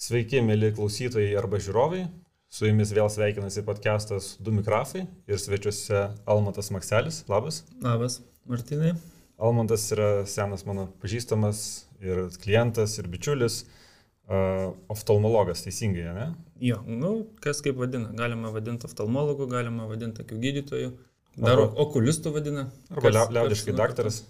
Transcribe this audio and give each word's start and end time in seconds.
Sveiki, 0.00 0.38
mėly 0.40 0.70
klausytojai 0.72 1.34
arba 1.36 1.58
žiūrovai. 1.60 2.06
Su 2.48 2.64
jumis 2.64 2.88
vėl 2.96 3.10
sveikinasi 3.12 3.60
podcastas 3.66 4.30
Du 4.40 4.54
Mikrafai 4.56 5.02
ir 5.28 5.42
svečiuose 5.42 6.06
Almantas 6.24 6.70
Makselis. 6.72 7.18
Labas. 7.28 7.58
Labas, 7.84 8.16
Martinai. 8.48 8.94
Almantas 9.36 9.84
yra 9.92 10.24
senas 10.24 10.64
mano 10.64 10.86
pažįstamas 11.04 11.60
ir 12.00 12.22
klientas, 12.40 12.96
ir 12.96 13.12
bičiulis. 13.12 13.60
Uh, 14.24 14.72
oftalmologas, 14.88 15.66
teisingai, 15.66 16.08
ne? 16.16 16.26
Jo, 16.64 16.80
nu, 16.88 17.14
kas 17.44 17.60
kaip 17.60 17.76
vadina. 17.84 18.08
Galima 18.16 18.56
vadinti 18.56 18.88
oftalmologu, 18.88 19.52
galima 19.52 19.84
vadinti 19.90 20.24
akių 20.24 20.40
gydytoju. 20.48 20.92
Dar 21.36 21.58
arba, 21.58 21.74
okulistų 21.84 22.38
vadina. 22.40 22.70
Arba 22.88 23.10
kas, 23.10 23.34
liaudiškai 23.36 23.74
kas, 23.74 23.82
daktaras. 23.84 24.26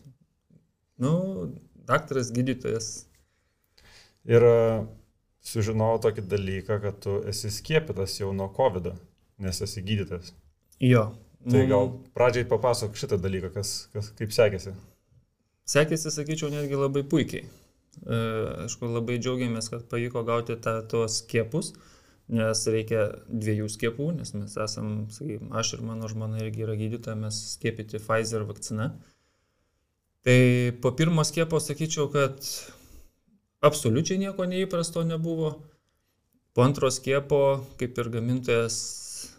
Nu, 0.98 1.12
daktaras, 1.86 2.34
gydytojas. 2.34 2.96
Ir 4.26 4.44
uh, 4.50 4.88
sužinojau 5.46 6.00
tokį 6.06 6.26
dalyką, 6.28 6.78
kad 6.82 7.00
tu 7.04 7.16
esi 7.30 7.50
skiepytas 7.52 8.18
jau 8.20 8.32
nuo 8.36 8.50
COVID, 8.56 8.92
nes 9.40 9.62
esi 9.64 9.82
gydytas. 9.84 10.34
Jo. 10.80 11.10
Tai 11.40 11.62
gal 11.68 11.88
pradžiai 12.16 12.44
papasakok 12.48 12.98
šitą 13.00 13.16
dalyką, 13.20 13.48
kas, 13.54 13.72
kas, 13.94 14.10
kaip 14.18 14.34
sekėsi. 14.36 14.74
Sekėsi, 15.70 16.12
sakyčiau, 16.12 16.50
netgi 16.52 16.76
labai 16.76 17.00
puikiai. 17.08 17.46
E, 18.00 18.18
aišku, 18.66 18.90
labai 18.92 19.16
džiaugiamės, 19.22 19.70
kad 19.72 19.86
pavyko 19.88 20.22
gauti 20.28 20.58
tą, 20.60 20.76
tuos 20.90 21.22
skiepus, 21.22 21.72
nes 22.30 22.60
reikia 22.70 23.06
dviejų 23.26 23.70
skiepų, 23.72 24.10
nes 24.18 24.34
mes 24.36 24.56
esam, 24.60 24.92
sakykime, 25.14 25.48
aš 25.56 25.74
ir 25.78 25.86
mano 25.86 26.10
žmona 26.12 26.42
irgi 26.44 26.66
yra 26.66 26.76
gydytoja, 26.78 27.16
mes 27.24 27.40
skiepyti 27.54 28.02
Pfizer 28.02 28.44
vakciną. 28.48 28.90
Tai 30.28 30.40
po 30.84 30.92
pirmo 30.92 31.24
skiepo 31.24 31.58
sakyčiau, 31.64 32.10
kad 32.12 32.44
absoliučiai 33.60 34.18
nieko 34.24 34.46
neįprasto 34.48 35.04
nebuvo. 35.04 35.52
Po 36.54 36.64
antro 36.66 36.90
skiepo, 36.90 37.60
kaip 37.78 37.98
ir 38.02 38.08
gamintojas 38.10 38.76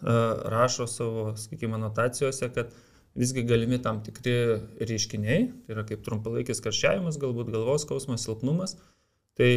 e, 0.00 0.14
rašo 0.54 0.86
savo, 0.88 1.32
sakykime, 1.36 1.76
anotacijose, 1.76 2.48
kad 2.54 2.72
visgi 3.14 3.42
galimi 3.44 3.76
tam 3.82 4.00
tikri 4.04 4.36
reiškiniai, 4.80 5.42
tai 5.66 5.74
yra 5.74 5.84
kaip 5.88 6.04
trumpalaikis 6.06 6.62
karščiavimas, 6.64 7.20
galbūt 7.20 7.52
galvos 7.52 7.84
skausmas, 7.84 8.24
silpnumas. 8.24 8.78
Tai 9.36 9.50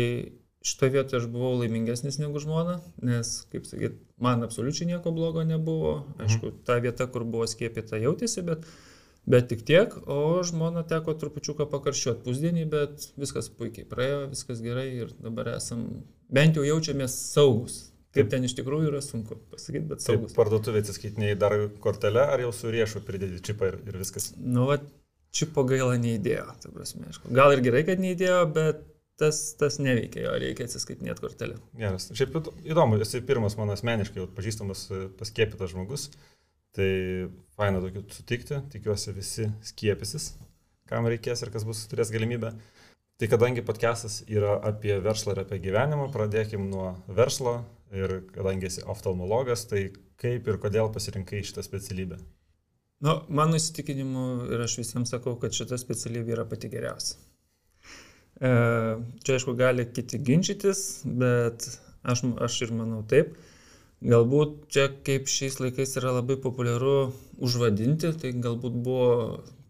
šitoje 0.65 0.95
vietoje 0.97 1.21
aš 1.21 1.29
buvau 1.31 1.53
laimingesnis 1.61 2.17
negu 2.19 2.41
žmona, 2.41 2.79
nes, 3.05 3.31
kaip 3.51 3.67
sakyt, 3.69 3.95
man 4.21 4.43
absoliučiai 4.43 4.89
nieko 4.89 5.13
blogo 5.15 5.45
nebuvo. 5.47 5.95
Aišku, 6.17 6.49
mhm. 6.49 6.65
ta 6.67 6.79
vieta, 6.83 7.07
kur 7.11 7.23
buvo 7.23 7.47
skiepyta, 7.47 8.01
jautėsi, 8.01 8.43
bet, 8.47 8.67
bet 9.29 9.49
tik 9.51 9.65
tiek, 9.67 9.95
o 10.07 10.43
žmona 10.45 10.85
teko 10.87 11.15
trupučiuką 11.21 11.67
pakarščiuoti 11.71 12.23
pusdienį, 12.25 12.65
bet 12.71 13.09
viskas 13.19 13.49
puikiai 13.53 13.87
praėjo, 13.89 14.23
viskas 14.31 14.61
gerai 14.63 14.87
ir 15.01 15.13
dabar 15.21 15.55
esam, 15.55 15.85
bent 16.33 16.59
jau 16.59 16.65
jaučiamės 16.67 17.17
saugus. 17.33 17.81
Kaip 18.15 18.29
ten 18.31 18.45
iš 18.47 18.53
tikrųjų 18.55 18.93
yra 18.93 19.01
sunku 19.03 19.35
pasakyti, 19.51 19.87
bet 19.89 20.03
saugus. 20.03 20.31
Kaip 20.31 20.39
parduotuvė 20.39 20.85
atsiskaitiniai 20.85 21.35
dar 21.39 21.57
kortelę, 21.83 22.21
ar 22.31 22.45
jau 22.45 22.53
su 22.55 22.71
riešu 22.71 23.01
pridėti 23.03 23.41
čipą 23.43 23.73
ir, 23.73 23.79
ir 23.89 23.97
viskas? 23.99 24.29
Nu, 24.39 24.69
va, 24.69 24.77
čipo 25.35 25.65
gaila 25.67 25.97
neįdėjo, 25.99 26.45
ta 26.63 26.71
prasme, 26.71 27.09
aišku. 27.09 27.33
Gal 27.35 27.57
ir 27.57 27.63
gerai, 27.65 27.83
kad 27.89 27.99
neįdėjo, 27.99 28.37
bet 28.55 28.85
tas, 29.19 29.41
tas 29.59 29.79
neveikia, 29.83 30.25
jo 30.29 30.35
reikia 30.45 30.67
atsiskaitinėti 30.69 31.23
kortelę. 31.23 31.59
Geras. 31.79 32.07
Šiaip 32.15 32.39
įdomu, 32.63 33.01
esi 33.03 33.19
pirmas 33.25 33.57
mano 33.59 33.75
asmeniškai 33.75 34.29
pažįstamas 34.35 34.85
e, 34.91 35.01
paskiepytas 35.19 35.71
žmogus, 35.71 36.09
tai 36.75 36.89
faina 37.55 37.81
tokių 37.83 38.05
sutikti, 38.11 38.59
tikiuosi 38.73 39.15
visi 39.15 39.49
skiepysis, 39.65 40.33
kam 40.89 41.07
reikės 41.09 41.45
ir 41.45 41.53
kas 41.53 41.67
bus 41.67 41.85
turės 41.91 42.11
galimybę. 42.13 42.53
Tai 43.15 43.29
kadangi 43.31 43.63
podcastas 43.63 44.25
yra 44.27 44.57
apie 44.67 44.97
verslą 44.99 45.37
ir 45.37 45.45
apie 45.45 45.61
gyvenimą, 45.63 46.09
pradėkim 46.11 46.67
nuo 46.67 46.89
verslo, 47.07 47.61
ir 47.95 48.15
kadangi 48.33 48.69
esi 48.69 48.83
oftalmologas, 48.91 49.65
tai 49.69 49.87
kaip 50.21 50.47
ir 50.49 50.59
kodėl 50.61 50.91
pasirinkai 50.93 51.43
šitą 51.45 51.63
specialybę? 51.65 52.19
Nu, 53.05 53.17
mano 53.27 53.59
įsitikinimu 53.59 54.25
ir 54.55 54.63
aš 54.65 54.79
visiems 54.79 55.11
sakau, 55.13 55.35
kad 55.39 55.55
šita 55.55 55.77
specialybė 55.79 56.37
yra 56.37 56.45
pati 56.49 56.71
geriausia. 56.71 57.17
E, 58.35 58.51
čia 59.23 59.35
aišku 59.35 59.55
gali 59.59 59.85
kiti 59.91 60.19
ginčytis, 60.23 61.03
bet 61.05 61.67
aš, 62.03 62.23
aš 62.47 62.61
ir 62.65 62.73
manau 62.75 63.03
taip. 63.07 63.35
Galbūt 64.03 64.65
čia 64.73 64.89
kaip 65.07 65.29
šiais 65.31 65.59
laikais 65.61 65.95
yra 66.01 66.17
labai 66.17 66.35
populiaru 66.41 67.13
užvadinti, 67.43 68.11
tai 68.19 68.33
galbūt 68.35 68.75
buvo 68.85 69.11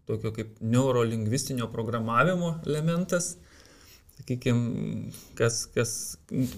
tokio 0.06 0.32
kaip 0.34 0.58
neurolingvistinio 0.60 1.68
programavimo 1.72 2.56
elementas 2.66 3.36
sakykime, 4.16 5.12
kas, 5.36 5.66
kas, 5.74 5.92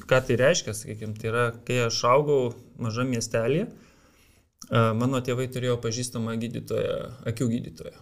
ką 0.08 0.20
tai 0.26 0.36
reiškia, 0.38 0.74
sakykime, 0.76 1.16
tai 1.18 1.30
yra, 1.32 1.44
kai 1.66 1.80
aš 1.86 2.00
augau 2.08 2.52
mažam 2.80 3.10
miestelėje, 3.12 3.68
mano 4.70 5.20
tėvai 5.24 5.48
turėjo 5.52 5.78
pažįstamą 5.82 6.36
gydytoją, 6.40 6.98
akių 7.28 7.50
gydytoją. 7.54 7.96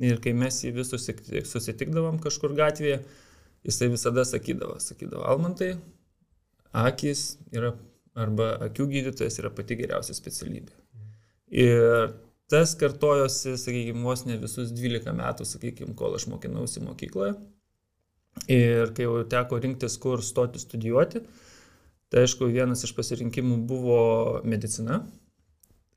Ir 0.00 0.20
kai 0.24 0.32
mes 0.32 0.62
jį 0.64 0.72
vis 0.78 0.92
susitikdavom 1.52 2.20
kažkur 2.24 2.54
gatvėje, 2.56 3.02
jisai 3.68 3.90
visada 3.92 4.24
sakydavo, 4.24 4.78
sakydavo, 4.80 5.26
Almantai, 5.28 5.74
akis 6.72 7.36
yra, 7.52 7.74
arba 8.18 8.54
akių 8.66 8.88
gydytojas 8.90 9.38
yra 9.42 9.52
pati 9.54 9.78
geriausia 9.78 10.16
specialybė. 10.16 10.74
Ir 11.50 12.12
tas 12.50 12.74
kartojosi, 12.78 13.56
sakykime, 13.58 14.02
vos 14.06 14.24
ne 14.26 14.38
visus 14.40 14.72
12 14.74 15.14
metų, 15.18 15.46
sakykime, 15.46 15.94
kol 15.98 16.16
aš 16.18 16.26
mokinausi 16.30 16.82
mokykloje. 16.84 17.36
Ir 18.50 18.92
kai 18.94 19.06
jau 19.06 19.22
teko 19.30 19.58
rinktis, 19.62 19.96
kur 20.02 20.22
stoti 20.22 20.62
studijuoti, 20.62 21.22
tai 22.10 22.24
aišku, 22.26 22.48
vienas 22.50 22.84
iš 22.86 22.94
pasirinkimų 22.96 23.58
buvo 23.70 24.02
medicina. 24.46 25.02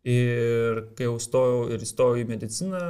Ir 0.04 0.82
kai 0.98 1.08
jau 1.08 1.20
stojau 1.22 1.68
ir 1.72 1.86
įstojau 1.86 2.24
į 2.24 2.26
mediciną, 2.28 2.82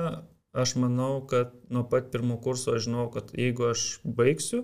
aš 0.53 0.75
manau, 0.81 1.22
kad 1.29 1.53
nuo 1.69 1.84
pat 1.90 2.09
pirmo 2.13 2.40
kurso 2.41 2.73
aš 2.73 2.88
žinau, 2.88 3.09
kad 3.13 3.29
jeigu 3.38 3.69
aš 3.69 4.00
baigsiu 4.03 4.63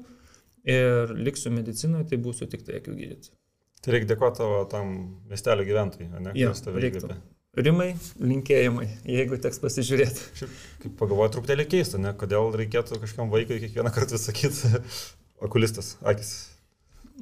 ir 0.66 1.14
liksiu 1.18 1.53
medicinoje, 1.53 2.09
tai 2.09 2.22
būsiu 2.24 2.50
tik 2.50 2.66
tai 2.66 2.80
akių 2.81 2.96
gydytojas. 2.97 3.39
Tai 3.79 3.95
reikia 3.95 4.12
dėkoti 4.13 4.41
tavo 4.41 4.63
tam 4.72 4.95
miestelio 5.29 5.66
gyventojui, 5.67 6.09
ne? 6.19 6.34
Ja, 6.38 6.51
reiktų. 6.75 7.13
Rimai, 7.59 7.90
linkėjimai, 8.22 8.85
jeigu 9.09 9.40
teks 9.41 9.57
pasižiūrėti. 9.63 10.25
Šiaip, 10.38 10.51
kaip 10.84 10.94
pagalvoju, 11.00 11.31
truputėlį 11.34 11.66
keista, 11.72 12.00
ne? 12.01 12.12
Kodėl 12.19 12.53
reikėtų 12.59 13.00
kažkam 13.01 13.31
vaikui 13.34 13.57
kiekvieną 13.63 13.91
kartą 13.95 14.19
sakyti 14.22 14.69
okulistas, 15.45 15.95
akis. 16.06 16.34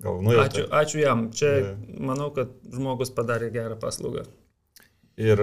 Gal 0.03 0.19
nuėjau. 0.21 0.43
Ačiū, 0.43 0.65
ačiū 0.81 1.01
jam. 1.01 1.23
Čia 1.33 1.53
manau, 1.87 2.27
kad 2.35 2.51
žmogus 2.73 3.13
padarė 3.15 3.49
gerą 3.53 3.79
paslaugą. 3.81 4.27
Ir 5.17 5.41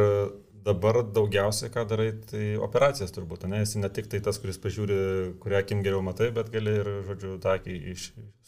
dabar 0.65 1.01
daugiausiai, 1.17 1.71
ką 1.73 1.85
darai, 1.89 2.09
tai 2.31 2.45
operacijas 2.63 3.13
turbūt, 3.15 3.45
ne? 3.51 3.61
Esi 3.65 3.81
ne 3.83 3.91
tik 3.93 4.09
tai 4.13 4.21
tas, 4.25 4.39
kuris 4.41 4.59
pažiūri, 4.63 4.99
kurią 5.43 5.61
akim 5.61 5.83
geriau 5.85 6.01
matai, 6.05 6.31
bet 6.37 6.51
gali 6.55 6.77
ir, 6.81 6.91
žodžiu, 7.09 7.35
tą 7.43 7.57
akį 7.59 7.95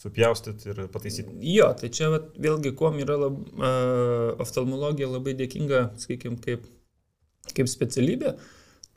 supjaustyti 0.01 0.71
ir 0.71 0.81
pataisyti. 0.93 1.35
Jo, 1.53 1.69
tai 1.77 1.91
čia 1.93 2.09
vat, 2.13 2.31
vėlgi, 2.41 2.73
kuom 2.79 2.97
yra 3.03 3.19
lab, 3.25 3.37
uh, 3.57 4.31
oftalmologija 4.43 5.11
labai 5.11 5.35
dėkinga, 5.37 5.83
sakykime, 6.01 6.39
kaip, 6.45 6.65
kaip 7.53 7.69
specialybė, 7.69 8.33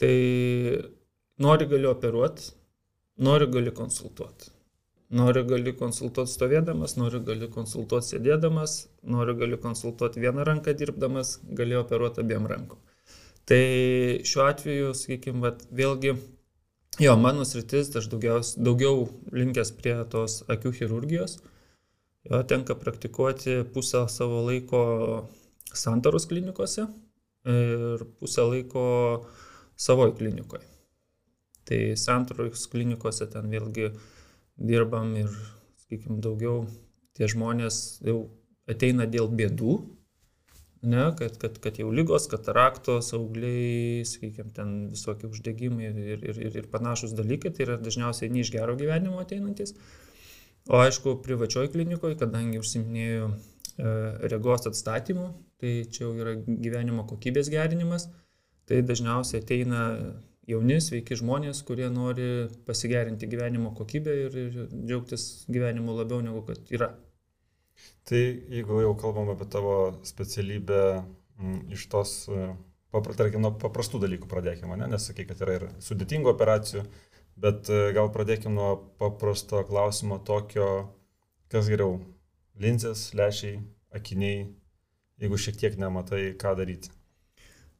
tai 0.01 0.15
nori 1.45 1.69
gali 1.69 1.91
operuoti, 1.91 2.55
nori 3.29 3.51
gali 3.53 3.75
konsultuoti. 3.77 4.57
Nori 5.11 5.43
gali 5.43 5.73
konsultuoti 5.75 6.31
stovėdamas, 6.31 6.95
nori 6.95 7.19
gali 7.27 7.49
konsultuoti 7.51 8.15
sėdėdamas, 8.15 8.77
nori 9.11 9.35
gali 9.41 9.59
konsultuoti 9.59 10.23
vieną 10.23 10.45
ranką 10.47 10.73
dirbdamas, 10.79 11.41
gali 11.59 11.75
operuoti 11.75 12.23
abiem 12.23 12.47
rankom. 12.47 12.79
Tai 13.49 13.65
šiuo 14.27 14.45
atveju, 14.47 14.93
sakykime, 14.95 15.41
vat, 15.45 15.65
vėlgi, 15.75 16.15
jo, 17.03 17.15
mano 17.19 17.47
sritis, 17.49 17.91
tai 17.91 18.03
aš 18.03 18.11
daugiaus, 18.13 18.55
daugiau 18.61 19.09
linkęs 19.35 19.73
prie 19.79 19.97
tos 20.13 20.41
akių 20.53 20.75
chirurgijos. 20.79 21.39
Jo, 22.29 22.43
tenka 22.45 22.77
praktikuoti 22.77 23.63
pusę 23.75 24.05
savo 24.13 24.43
laiko 24.45 24.83
santaros 25.73 26.27
klinikose 26.29 26.85
ir 27.49 28.05
pusę 28.21 28.45
laiko 28.45 28.83
savoje 29.81 30.13
klinikoje. 30.19 30.67
Tai 31.65 31.81
santaros 31.97 32.67
klinikose 32.69 33.29
ten 33.33 33.49
vėlgi 33.49 33.89
dirbam 34.61 35.15
ir, 35.17 35.33
sakykime, 35.81 36.21
daugiau 36.21 36.67
tie 37.17 37.29
žmonės 37.31 38.01
jau 38.05 38.27
ateina 38.71 39.07
dėl 39.09 39.31
bėdų, 39.33 39.79
ne, 40.83 41.11
kad, 41.19 41.37
kad, 41.39 41.59
kad 41.61 41.79
jau 41.79 41.91
lygos, 41.93 42.27
kataraktos, 42.33 43.13
augliai, 43.17 44.05
sakykime, 44.09 44.53
ten 44.57 44.71
visokie 44.95 45.29
uždegimai 45.29 45.91
ir, 45.91 45.99
ir, 46.17 46.41
ir, 46.47 46.57
ir 46.63 46.69
panašus 46.73 47.13
dalykai, 47.19 47.53
tai 47.57 47.67
yra 47.67 47.77
dažniausiai 47.81 48.33
ne 48.33 48.45
iš 48.45 48.53
gero 48.55 48.77
gyvenimo 48.81 49.21
ateinantis. 49.21 49.75
O 50.71 50.81
aišku, 50.81 51.19
privačioj 51.25 51.71
klinikoje, 51.73 52.17
kadangi 52.21 52.61
užsiminėjau 52.61 53.29
e, 53.29 53.93
regos 54.33 54.69
atstatymu, 54.71 55.29
tai 55.61 55.75
čia 55.93 56.07
jau 56.07 56.15
yra 56.17 56.35
gyvenimo 56.47 57.05
kokybės 57.09 57.53
gerinimas, 57.53 58.09
tai 58.69 58.81
dažniausiai 58.87 59.43
ateina 59.43 59.85
jauni, 60.49 60.81
sveiki 60.83 61.19
žmonės, 61.21 61.63
kurie 61.67 61.89
nori 61.93 62.49
pasigerinti 62.69 63.29
gyvenimo 63.31 63.75
kokybę 63.77 64.17
ir, 64.27 64.41
ir 64.47 64.59
džiaugtis 64.73 65.29
gyvenimu 65.53 65.97
labiau 66.01 66.25
negu 66.25 66.45
kad 66.49 66.73
yra. 66.73 66.93
Tai 68.11 68.21
jeigu 68.51 68.81
jau 68.83 68.95
kalbam 68.99 69.29
apie 69.31 69.47
tavo 69.51 69.75
specialybę 70.07 70.83
m, 71.39 71.59
iš 71.75 71.85
tos, 71.93 72.13
e, 72.33 72.49
papra, 72.95 73.15
tarkim, 73.19 73.45
nuo 73.45 73.53
paprastų 73.61 74.01
dalykų 74.03 74.29
pradėkime, 74.31 74.79
ne? 74.81 74.89
nes 74.91 75.05
sakai, 75.07 75.27
kad 75.29 75.43
yra 75.45 75.59
ir 75.59 75.67
sudėtingų 75.85 76.33
operacijų, 76.33 76.85
bet 77.41 77.71
e, 77.71 77.83
gal 77.97 78.11
pradėkime 78.15 78.57
nuo 78.57 78.71
paprasto 79.01 79.63
klausimo 79.69 80.19
tokio, 80.27 80.71
kas 81.53 81.69
geriau- 81.71 82.01
linzės, 82.65 83.11
lešiai, 83.15 83.61
akiniai, 83.95 84.49
jeigu 85.21 85.39
šiek 85.39 85.61
tiek 85.61 85.77
nematai, 85.79 86.33
ką 86.41 86.57
daryti. 86.59 86.91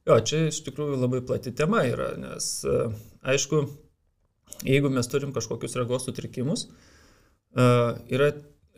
Jo, 0.07 0.15
čia 0.25 0.45
iš 0.47 0.61
tikrųjų 0.65 1.01
labai 1.01 1.19
plati 1.25 1.51
tema 1.53 1.83
yra, 1.89 2.13
nes 2.17 2.53
e, 2.63 2.77
aišku, 3.33 3.65
jeigu 4.63 4.93
mes 4.93 5.11
turim 5.11 5.33
kažkokius 5.35 5.75
regos 5.81 6.07
sutrikimus, 6.07 6.69
yra 7.51 8.29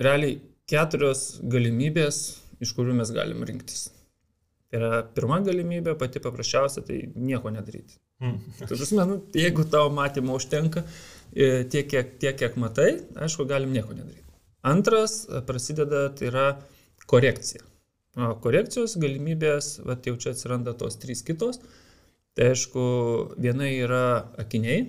realiai 0.02 0.40
keturios 0.70 1.42
galimybės, 1.44 2.22
iš 2.64 2.72
kurių 2.78 2.96
mes 3.00 3.12
galim 3.16 3.44
rinktis. 3.48 3.90
Tai 4.72 4.80
yra 4.80 5.02
pirma 5.16 5.38
galimybė, 5.46 5.94
pati 6.00 6.22
paprasčiausia, 6.24 6.82
tai 6.88 7.02
nieko 7.14 7.52
nedaryti. 7.54 8.00
Mm. 8.24 8.40
Tai 8.64 8.70
prasme, 8.72 9.06
nu, 9.10 9.20
jeigu 9.38 9.66
tavo 9.70 9.92
matymo 9.94 10.38
užtenka 10.40 10.86
e, 11.36 11.66
tiek 11.70 11.90
kiek, 11.92 12.16
tiek, 12.22 12.38
kiek 12.40 12.58
matai, 12.62 12.96
aišku, 13.26 13.46
galim 13.50 13.74
nieko 13.76 13.94
nedaryti. 13.94 14.26
Antras 14.66 15.24
e, 15.28 15.44
prasideda, 15.46 16.08
tai 16.18 16.32
yra 16.32 16.48
korekcija. 17.12 17.66
O 18.14 18.34
korekcijos 18.42 18.96
galimybės, 19.02 19.80
va, 19.86 19.98
jau 20.06 20.16
čia 20.22 20.34
atsiranda 20.34 20.76
tos 20.78 21.00
trys 21.02 21.24
kitos. 21.26 21.60
Tai 22.38 22.50
aišku, 22.54 22.84
viena 23.42 23.70
yra 23.70 24.04
akiniai. 24.42 24.86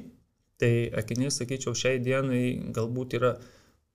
Tai 0.61 0.73
akiniai, 1.01 1.33
sakyčiau, 1.35 1.75
šiai 1.77 2.01
dienai 2.05 2.45
galbūt 2.73 3.19
yra 3.19 3.35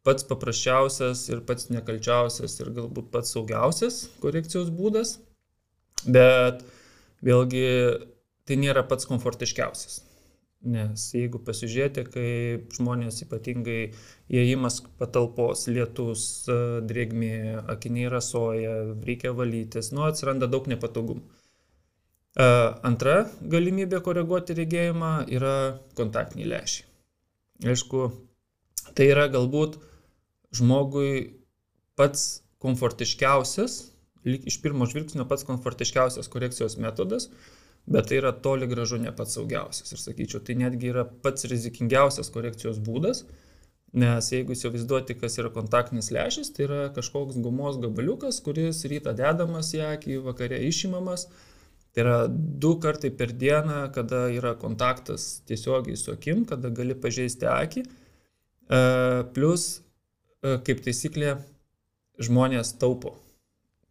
pats 0.08 0.26
paprasčiausias 0.28 1.26
ir 1.30 1.42
pats 1.48 1.70
nekalčiausias 1.74 2.60
ir 2.62 2.72
galbūt 2.76 3.10
pats 3.14 3.34
saugiausias 3.36 4.06
korekcijos 4.24 4.70
būdas, 4.74 5.18
bet 6.08 6.64
vėlgi 7.26 7.66
tai 8.48 8.60
nėra 8.60 8.86
pats 8.88 9.10
komfortiškiausias. 9.10 10.00
Nes 10.60 11.06
jeigu 11.16 11.40
pasižiūrėti, 11.48 12.04
kaip 12.12 12.74
žmonės 12.76 13.22
ypatingai 13.24 13.94
įėjimas 14.28 14.82
patalpos, 15.00 15.70
lietus, 15.72 16.24
drėgmė, 16.90 17.62
akiniai 17.72 18.10
rasoja, 18.12 18.74
reikia 19.08 19.32
valytis, 19.38 19.94
nu 19.96 20.04
atsiranda 20.04 20.50
daug 20.52 20.68
nepatogumų. 20.68 21.24
Antra 22.40 23.22
galimybė 23.40 24.02
koreguoti 24.04 24.58
regėjimą 24.60 25.14
yra 25.32 25.56
kontaktiniai 25.96 26.52
lešiai. 26.52 26.86
Aišku, 27.72 28.10
tai 28.96 29.10
yra 29.14 29.28
galbūt 29.32 29.78
žmogui 30.56 31.40
pats 32.00 32.42
komfortiškiausias, 32.64 33.80
iš 34.26 34.60
pirmo 34.64 34.88
žvilgsnio 34.90 35.26
pats 35.30 35.46
komfortiškiausias 35.48 36.28
korekcijos 36.32 36.78
metodas, 36.82 37.30
bet 37.90 38.10
tai 38.10 38.20
yra 38.20 38.32
toli 38.46 38.68
gražu 38.70 39.00
ne 39.02 39.12
pats 39.16 39.38
saugiausias. 39.38 39.94
Ir 39.94 40.02
sakyčiau, 40.02 40.42
tai 40.46 40.58
netgi 40.60 40.92
yra 40.92 41.06
pats 41.24 41.48
rizikingiausias 41.50 42.32
korekcijos 42.34 42.82
būdas, 42.84 43.24
nes 43.98 44.32
jeigu 44.34 44.54
įsivaizduoti, 44.54 45.18
kas 45.18 45.40
yra 45.42 45.50
kontaktinis 45.54 46.12
lešis, 46.14 46.52
tai 46.54 46.68
yra 46.68 46.82
kažkoks 46.96 47.40
gumos 47.42 47.80
gabaliukas, 47.82 48.42
kuris 48.46 48.84
rytą 48.92 49.16
dedamas 49.18 49.72
į 49.74 49.86
akį, 49.96 50.20
vakare 50.28 50.60
išimamas. 50.68 51.30
Tai 51.96 52.04
yra 52.04 52.18
du 52.30 52.76
kartai 52.78 53.10
per 53.10 53.32
dieną, 53.34 53.88
kada 53.96 54.28
yra 54.30 54.54
kontaktas 54.62 55.40
tiesiogiai 55.50 55.98
su 55.98 56.14
akim, 56.14 56.44
kada 56.46 56.70
gali 56.70 56.94
pažeisti 56.94 57.50
akį. 57.50 57.88
E, 58.70 58.80
plus 59.34 59.70
E, 60.40 60.56
kaip 60.64 60.84
taisyklė, 60.86 61.34
žmonės 62.24 62.76
taupo. 62.80 63.16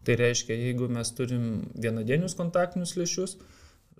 Tai 0.06 0.14
reiškia, 0.16 0.56
jeigu 0.56 0.88
mes 0.92 1.10
turim 1.12 1.48
vienadienius 1.76 2.36
kontaktinius 2.38 2.94
lėšius, 2.96 3.36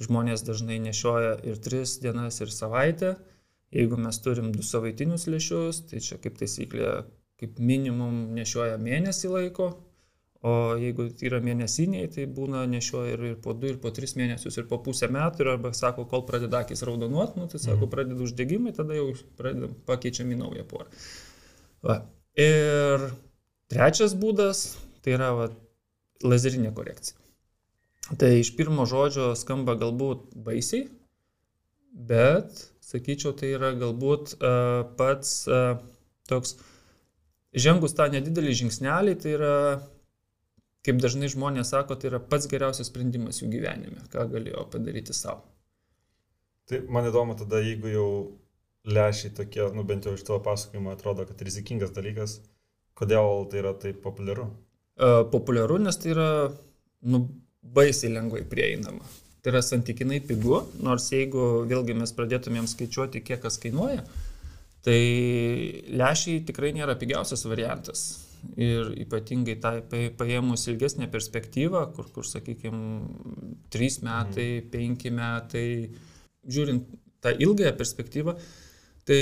žmonės 0.01 0.47
dažnai 0.47 0.79
nešioja 0.81 1.35
ir 1.51 1.59
tris 1.65 1.99
dienas, 2.01 2.41
ir 2.41 2.53
savaitę. 2.55 3.17
Jeigu 3.75 3.99
mes 4.01 4.17
turim 4.25 4.49
du 4.55 4.65
savaitinius 4.65 5.27
lėšius, 5.29 5.83
tai 5.91 6.01
čia 6.01 6.17
kaip 6.23 6.39
taisyklė, 6.41 6.95
kaip 7.41 7.61
minimum 7.61 8.31
nešioja 8.39 8.79
mėnesį 8.81 9.35
laiko, 9.35 9.69
o 10.47 10.55
jeigu 10.79 11.09
yra 11.27 11.41
mėnesiniai, 11.43 12.09
tai 12.15 12.27
būna 12.31 12.63
nešioja 12.71 13.17
ir, 13.17 13.25
ir 13.33 13.39
po 13.43 13.55
du, 13.59 13.73
ir 13.73 13.79
po 13.83 13.91
tris 13.95 14.15
mėnesius, 14.19 14.59
ir 14.61 14.69
po 14.71 14.79
pusę 14.85 15.09
metų, 15.11 15.43
ir 15.43 15.53
arba 15.57 15.73
sako, 15.75 16.07
kol 16.11 16.23
pradeda 16.29 16.63
akis 16.63 16.85
raudonuot, 16.87 17.35
nu, 17.39 17.49
tai 17.51 17.59
sako, 17.59 17.85
mhm. 17.87 17.93
pradeda 17.95 18.27
uždegimai, 18.27 18.75
tada 18.77 18.99
jau 18.99 19.09
pradeda 19.41 19.73
pakeičiam 19.89 20.31
į 20.35 20.39
naują 20.43 20.67
porą. 20.71 20.87
Va. 21.87 22.03
Ir 22.39 23.09
trečias 23.73 24.15
būdas 24.19 24.69
tai 25.03 25.17
yra 25.17 25.33
va, 25.35 25.49
lazerinė 26.23 26.71
korekcija. 26.77 27.19
Tai 28.19 28.31
iš 28.41 28.55
pirmo 28.57 28.87
žodžio 28.89 29.33
skamba 29.37 29.75
galbūt 29.77 30.31
baisiai, 30.47 30.87
bet, 31.93 32.63
sakyčiau, 32.85 33.35
tai 33.37 33.53
yra 33.57 33.75
galbūt 33.77 34.39
uh, 34.39 34.87
pats 34.97 35.43
uh, 35.51 35.77
toks, 36.31 36.57
žengus 37.53 37.97
tą 37.99 38.09
nedidelį 38.13 38.55
žingsnelį, 38.63 39.17
tai 39.21 39.35
yra, 39.37 39.55
kaip 40.87 41.01
dažnai 41.03 41.31
žmonės 41.33 41.73
sako, 41.75 41.97
tai 41.99 42.13
yra 42.13 42.21
pats 42.23 42.49
geriausias 42.51 42.91
sprendimas 42.91 43.43
jų 43.43 43.51
gyvenime, 43.57 44.05
ką 44.13 44.29
galėjo 44.33 44.67
padaryti 44.73 45.17
savo. 45.17 45.45
Tai 46.69 46.83
man 46.93 47.09
įdomu 47.09 47.37
tada, 47.39 47.63
jeigu 47.65 47.91
jau 47.91 48.09
lešiai 48.89 49.33
tokie, 49.37 49.65
nu 49.75 49.85
bent 49.89 50.07
jau 50.07 50.15
iš 50.17 50.25
tavo 50.27 50.41
pasakojimo 50.45 50.93
atrodo, 50.93 51.27
kad 51.29 51.41
rizikingas 51.45 51.93
dalykas. 51.97 52.39
Kodėl 52.99 53.47
tai 53.51 53.63
yra 53.63 53.75
taip 53.79 54.01
populiaru? 54.05 54.49
Uh, 54.99 55.23
populiaru, 55.33 55.79
nes 55.83 55.97
tai 56.01 56.13
yra 56.15 56.29
nu, 57.07 57.23
baisiai 57.63 58.13
lengvai 58.15 58.43
prieinama. 58.51 59.05
Tai 59.43 59.53
yra 59.53 59.63
santykinai 59.63 60.19
pigu, 60.27 60.61
nors 60.83 61.07
jeigu 61.15 61.65
vėlgi 61.71 61.95
mes 61.97 62.13
pradėtumėm 62.17 62.67
skaičiuoti, 62.69 63.23
kiek 63.25 63.41
kas 63.45 63.61
kainuoja, 63.63 64.03
tai 64.85 64.99
lešiai 66.01 66.43
tikrai 66.49 66.73
nėra 66.75 66.99
pigiausias 66.99 67.47
variantas. 67.49 68.09
Ir 68.59 68.93
ypatingai 69.05 69.57
tai 69.63 70.05
paėmus 70.19 70.69
ilgesnę 70.71 71.11
perspektyvą, 71.11 71.85
kur, 71.97 72.09
kur 72.15 72.27
sakykime, 72.27 73.03
3 73.75 74.01
metai, 74.07 74.49
5 74.73 75.11
metai, 75.19 75.69
žiūrint 76.49 76.89
tą 77.23 77.35
ilgąją 77.35 77.75
perspektyvą, 77.79 78.39
Tai 79.09 79.17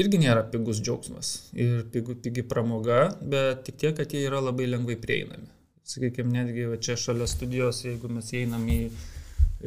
irgi 0.00 0.18
nėra 0.22 0.46
pigus 0.48 0.78
džiaugsmas 0.80 1.30
ir 1.52 1.82
pigi, 1.92 2.14
pigi 2.24 2.44
pramoga, 2.48 3.10
bet 3.20 3.66
tik 3.66 3.76
tiek, 3.82 3.96
kad 3.98 4.14
jie 4.14 4.22
yra 4.24 4.40
labai 4.40 4.70
lengvai 4.70 4.96
prieinami. 5.02 5.50
Sakykime, 5.88 6.32
netgi 6.32 6.64
čia 6.84 6.96
šalia 6.96 7.26
studijos, 7.28 7.82
jeigu 7.84 8.08
mes 8.12 8.32
einam 8.40 8.64
į 8.72 8.78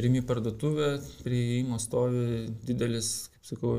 Rimi 0.02 0.22
parduotuvę, 0.24 0.88
prie 1.22 1.42
įėjimo 1.44 1.78
stovi 1.84 2.48
didelis, 2.66 3.10
kaip 3.36 3.50
sakau, 3.52 3.74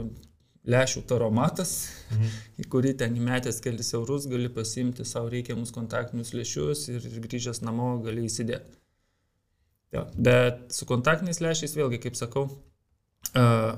lešių 0.68 1.02
taromatas, 1.10 1.72
mhm. 2.12 2.34
į 2.62 2.66
kurį 2.70 2.92
ten 3.00 3.16
įmetęs 3.18 3.58
kelis 3.64 3.92
eurus 3.98 4.28
gali 4.30 4.50
pasimti 4.52 5.06
savo 5.08 5.30
reikiamus 5.32 5.74
kontaktinius 5.74 6.32
lešius 6.36 6.86
ir, 6.92 7.02
ir 7.08 7.22
grįžęs 7.24 7.64
namo 7.66 7.96
gali 8.04 8.28
įsidėti. 8.28 8.78
Ja, 9.92 10.06
bet 10.16 10.70
su 10.72 10.86
kontaktiniais 10.88 11.42
lešiais 11.42 11.74
vėlgi, 11.76 11.98
kaip 12.00 12.14
sakau, 12.16 12.46
uh, 12.48 13.72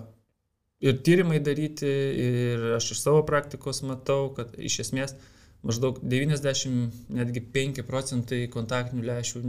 ir 0.84 1.00
tyrimai 1.06 1.40
daryti, 1.42 1.88
ir 2.26 2.66
aš 2.76 2.92
iš 2.94 3.00
savo 3.02 3.24
praktikos 3.26 3.82
matau, 3.88 4.28
kad 4.36 4.52
iš 4.60 4.82
esmės 4.84 5.16
maždaug 5.64 5.98
90, 6.04 7.08
netgi 7.16 7.42
5 7.54 7.82
procentai 7.88 8.44
kontaktinių 8.52 9.08
lešių 9.08 9.42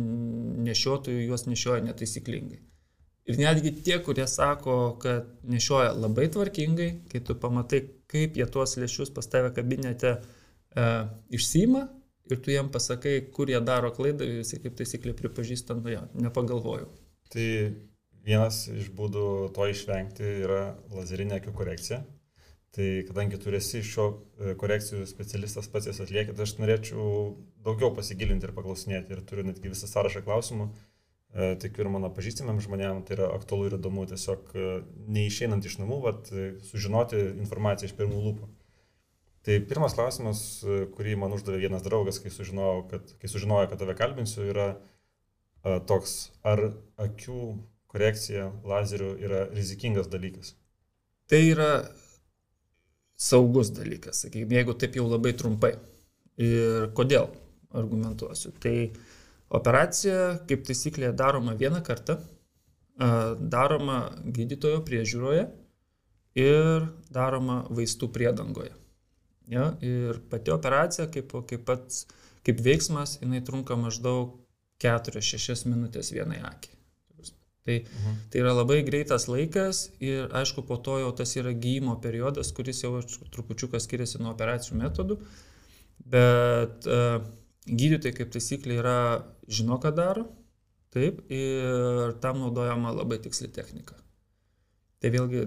nešiotojų 0.69 1.27
juos 1.27 1.45
nešioja 1.51 1.83
netaisyklingai. 1.89 2.63
Ir 3.25 3.39
netgi 3.41 3.71
tie, 3.81 3.97
kurie 4.05 4.27
sako, 4.29 4.77
kad 5.01 5.31
nešioja 5.49 5.95
labai 5.97 6.27
tvarkingai, 6.33 6.89
kai 7.09 7.23
tu 7.25 7.33
pamatai, 7.41 7.81
kaip 8.11 8.37
jie 8.37 8.45
tuos 8.53 8.77
lėšius 8.77 9.09
pas 9.15 9.25
tave 9.31 9.49
kabinete 9.55 10.11
e, 10.13 10.85
išsima 11.33 11.87
ir 12.29 12.41
tu 12.41 12.53
jiem 12.53 12.69
pasakai, 12.73 13.17
kur 13.33 13.49
jie 13.49 13.61
daro 13.65 13.89
klaidą, 13.95 14.27
visi 14.43 14.61
kaip 14.61 14.77
taisyklė 14.77 15.15
pripažįsta, 15.17 15.77
nu 15.79 15.93
jo, 15.95 16.05
nepagalvojau. 16.21 16.91
Tai 17.33 17.47
Vienas 18.25 18.63
iš 18.73 18.89
būdų 18.97 19.51
to 19.53 19.67
išvengti 19.69 20.25
yra 20.41 20.73
lazerinė 20.95 21.37
akių 21.37 21.51
korekcija. 21.53 21.99
Tai 22.75 22.87
kadangi 23.07 23.37
tu 23.39 23.53
esi 23.55 23.83
šio 23.85 24.07
e, 24.09 24.55
korekcijų 24.59 25.05
specialistas 25.07 25.69
pats 25.71 25.87
jas 25.87 26.01
atliekit, 26.03 26.33
tai 26.35 26.47
aš 26.47 26.55
norėčiau 26.57 27.05
daugiau 27.63 27.93
pasigilinti 27.95 28.49
ir 28.49 28.55
paklausinėti. 28.57 29.13
Ir 29.13 29.21
turiu 29.29 29.45
netgi 29.47 29.71
visą 29.71 29.87
sąrašą 29.87 30.25
klausimų, 30.25 30.67
e, 31.35 31.53
tik 31.61 31.77
ir 31.79 31.89
mano 31.91 32.09
pažįstamiem 32.15 32.61
žmonėm 32.63 33.03
tai 33.05 33.17
yra 33.17 33.29
aktualu 33.35 33.69
ir 33.69 33.77
įdomu 33.77 34.05
tiesiog 34.09 34.53
e, 34.55 34.69
neišeinant 35.17 35.67
iš 35.67 35.77
namų, 35.81 35.99
vat, 36.05 36.31
sužinoti 36.69 37.19
informaciją 37.35 37.91
iš 37.91 37.95
pirmų 37.99 38.21
lūpų. 38.29 38.49
Tai 39.45 39.59
pirmas 39.69 39.93
klausimas, 39.93 40.39
kurį 40.95 41.19
man 41.21 41.35
uždavė 41.35 41.59
vienas 41.67 41.83
draugas, 41.85 42.17
kai 42.17 42.31
sužinojo, 42.33 42.87
kad, 42.89 43.11
kai 43.21 43.29
sužinojo, 43.29 43.67
kad 43.69 43.77
tave 43.77 43.93
kalbinsiu, 43.99 44.41
yra 44.49 44.71
toks, 45.85 46.15
ar 46.41 46.63
akių 46.97 47.41
korekcija 47.93 48.47
lazerių 48.65 49.11
yra 49.21 49.43
rizikingas 49.53 50.09
dalykas? 50.09 50.55
Tai 51.29 51.43
yra 51.45 51.69
saugus 53.21 53.69
dalykas, 53.77 54.25
sakykime, 54.25 54.57
jeigu 54.57 54.73
taip 54.81 54.97
jau 54.97 55.05
labai 55.11 55.35
trumpai. 55.37 55.75
Ir 56.41 56.89
kodėl? 56.97 57.29
argumentuosiu. 57.75 58.53
Tai 58.59 58.75
operacija, 59.53 60.39
kaip 60.49 60.65
taisyklė, 60.67 61.11
daroma 61.17 61.55
vieną 61.57 61.81
kartą, 61.85 62.17
daroma 63.39 63.99
gydytojo 64.23 64.81
priežiūroje 64.87 65.45
ir 66.39 66.87
daroma 67.11 67.63
vaistų 67.69 68.09
priedangoje. 68.15 68.73
Ja, 69.51 69.75
ir 69.85 70.23
pati 70.31 70.51
operacija, 70.51 71.05
kaip, 71.13 71.35
kaip, 71.49 71.65
pats, 71.67 72.05
kaip 72.47 72.63
veiksmas, 72.65 73.19
jinai 73.21 73.43
trunka 73.45 73.77
maždaug 73.77 74.39
4-6 74.81 75.67
minutės 75.69 76.09
vienai 76.15 76.39
akiai. 76.41 76.73
Tai, 77.65 77.79
mhm. 77.81 78.17
tai 78.29 78.41
yra 78.43 78.51
labai 78.53 78.83
greitas 78.85 79.25
laikas 79.25 79.87
ir 79.97 80.29
aišku, 80.37 80.61
po 80.67 80.77
to 80.85 80.99
jau 81.01 81.09
tas 81.17 81.31
yra 81.39 81.53
gyjimo 81.53 81.95
periodas, 82.01 82.51
kuris 82.53 82.83
jau 82.83 82.99
trupučiukas 83.33 83.87
skiriasi 83.87 84.21
nuo 84.21 84.35
operacijų 84.35 84.77
metodų, 84.83 85.17
bet 86.13 86.85
uh, 86.85 87.23
gydytojai 87.65 88.15
kaip 88.19 88.33
taisyklė 88.33 88.79
yra 88.81 88.97
žino, 89.47 89.77
ką 89.81 89.91
daro, 89.95 90.25
taip, 90.95 91.21
ir 91.33 92.15
tam 92.23 92.41
naudojama 92.43 92.93
labai 92.95 93.19
tiksli 93.23 93.49
technika. 93.53 93.97
Tai 95.03 95.11
vėlgi 95.13 95.43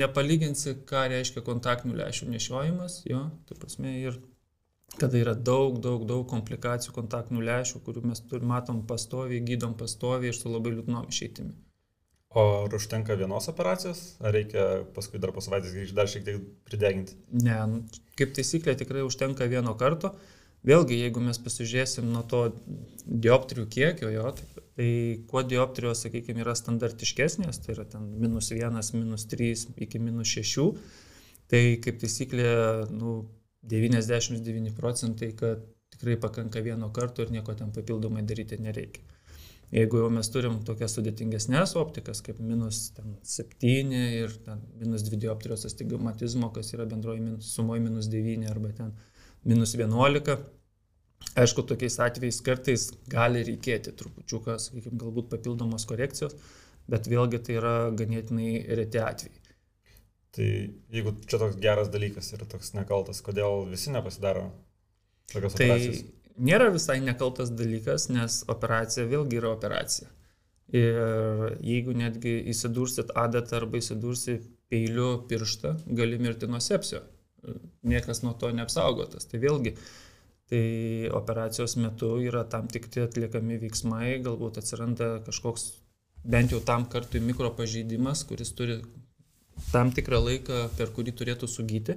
nepalyginsi, 0.00 0.76
ką 0.86 1.06
reiškia 1.10 1.42
kontaktinių 1.46 1.96
lęšių 2.02 2.28
nešiojimas, 2.34 3.00
jo, 3.08 3.24
tai 3.48 3.56
prasme 3.58 3.94
ir 4.02 4.20
kada 5.00 5.18
yra 5.18 5.34
daug, 5.34 5.78
daug, 5.82 6.04
daug 6.06 6.26
komplikacijų 6.30 6.94
kontaktinių 6.94 7.42
lęšių, 7.46 7.80
kurių 7.86 8.04
mes 8.10 8.22
turim, 8.26 8.50
matom 8.50 8.84
pastoviai, 8.86 9.42
gydom 9.46 9.74
pastoviai 9.78 10.32
ir 10.32 10.38
su 10.38 10.50
labai 10.52 10.74
liūdnom 10.76 11.08
išeitimi. 11.10 11.54
O 12.30 12.42
ar 12.64 12.74
užtenka 12.76 13.16
vienos 13.18 13.48
operacijos, 13.50 14.00
ar 14.22 14.34
reikia 14.36 14.84
paskui 14.94 15.18
dar 15.22 15.32
po 15.34 15.42
savaitės 15.42 15.72
grįžti 15.74 15.96
dar 15.98 16.10
šiek 16.10 16.26
tiek 16.26 16.44
prideginti? 16.68 17.16
Ne, 17.42 17.56
kaip 18.18 18.36
taisyklė 18.36 18.76
tikrai 18.78 19.02
užtenka 19.02 19.48
vieno 19.50 19.74
karto. 19.78 20.12
Vėlgi, 20.66 20.98
jeigu 21.00 21.22
mes 21.24 21.38
pasižiūrėsim 21.40 22.10
nuo 22.12 22.20
to 22.28 22.40
dioptrijų 23.06 23.66
kiekio, 23.72 24.10
jo, 24.12 24.26
tai, 24.36 24.64
tai 24.76 24.88
kuo 25.30 25.40
dioptrijos, 25.46 26.02
sakykime, 26.04 26.42
yra 26.44 26.52
standartiškesnės, 26.58 27.62
tai 27.64 27.72
yra 27.76 27.86
ten 27.88 28.10
minus 28.20 28.50
1, 28.52 28.76
minus 28.98 29.24
3 29.30 29.64
iki 29.86 30.00
minus 30.02 30.34
6, 30.36 30.66
tai 31.48 31.62
kaip 31.80 32.02
taisyklė, 32.02 32.50
nu, 32.92 33.22
99 33.72 34.74
procentai, 34.76 35.32
kad 35.36 35.64
tikrai 35.94 36.18
pakanka 36.20 36.60
vieno 36.64 36.90
karto 36.92 37.24
ir 37.24 37.32
nieko 37.32 37.56
ten 37.56 37.72
papildomai 37.72 38.22
daryti 38.28 38.60
nereikia. 38.60 39.02
Jeigu 39.70 40.00
jau 40.00 40.08
mes 40.10 40.26
turim 40.34 40.56
tokias 40.66 40.96
sudėtingesnės 40.96 41.76
optikas, 41.78 42.20
kaip 42.26 42.40
minus 42.42 42.88
7 43.22 43.92
ir 43.94 44.32
minus 44.80 45.04
2 45.06 45.20
dioptrijos 45.24 45.64
astigmatizmo, 45.68 46.50
kas 46.52 46.72
yra 46.74 46.88
bendroji 46.90 47.22
minus, 47.22 47.52
sumoji 47.54 47.84
minus 47.84 48.10
9 48.10 48.50
arba 48.50 48.72
ten 48.74 48.90
minus 49.44 49.74
11, 49.78 50.36
aišku, 51.40 51.64
tokiais 51.68 51.98
atvejais 52.02 52.40
kartais 52.44 52.86
gali 53.10 53.44
reikėti 53.46 53.94
trupučiuką, 53.96 54.56
sakykime, 54.62 54.98
galbūt 55.00 55.30
papildomos 55.32 55.86
korekcijos, 55.88 56.36
bet 56.90 57.08
vėlgi 57.10 57.42
tai 57.46 57.58
yra 57.60 57.74
ganėtinai 57.96 58.54
reti 58.80 59.02
atvejai. 59.02 59.36
Tai 60.30 60.46
jeigu 60.94 61.16
čia 61.26 61.40
toks 61.42 61.58
geras 61.62 61.90
dalykas 61.90 62.30
yra 62.36 62.46
toks 62.46 62.74
nekaltas, 62.76 63.22
kodėl 63.26 63.64
visi 63.70 63.90
nepasidaro 63.90 64.46
tokios 65.32 65.58
tai 65.58 65.66
operacijos? 65.66 66.04
nėra 66.40 66.70
visai 66.72 67.00
nekaltas 67.04 67.52
dalykas, 67.56 68.08
nes 68.12 68.40
operacija 68.50 69.06
vėlgi 69.10 69.40
yra 69.40 69.52
operacija. 69.52 70.08
Ir 70.70 71.56
jeigu 71.66 71.96
netgi 71.98 72.36
įsidursit 72.52 73.10
adatą 73.18 73.58
arba 73.58 73.80
įsidursit 73.80 74.46
peiliu 74.70 75.24
pirštą, 75.30 75.74
gali 75.98 76.20
mirti 76.22 76.46
nuo 76.46 76.60
sepsio. 76.62 77.02
Niekas 77.86 78.22
nuo 78.24 78.34
to 78.38 78.50
neapsaugotas. 78.52 79.26
Tai 79.30 79.40
vėlgi, 79.42 79.74
tai 80.50 80.64
operacijos 81.16 81.76
metu 81.80 82.16
yra 82.20 82.44
tam 82.44 82.68
tikti 82.68 83.04
atliekami 83.06 83.60
veiksmai, 83.62 84.18
galbūt 84.24 84.60
atsiranda 84.60 85.12
kažkoks 85.26 85.70
bent 86.24 86.52
jau 86.52 86.60
tam 86.64 86.84
kartui 86.90 87.22
mikropažeidimas, 87.24 88.24
kuris 88.28 88.52
turi 88.56 88.80
tam 89.70 89.92
tikrą 89.94 90.20
laiką, 90.24 90.62
per 90.76 90.92
kurį 90.96 91.16
turėtų 91.16 91.48
sugyti. 91.48 91.96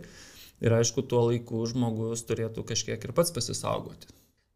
Ir 0.64 0.72
aišku, 0.78 1.04
tuo 1.10 1.26
laiku 1.28 1.64
žmogus 1.68 2.24
turėtų 2.28 2.64
kažkiek 2.68 3.04
ir 3.04 3.16
pats 3.16 3.34
pasisaugoti. 3.36 4.08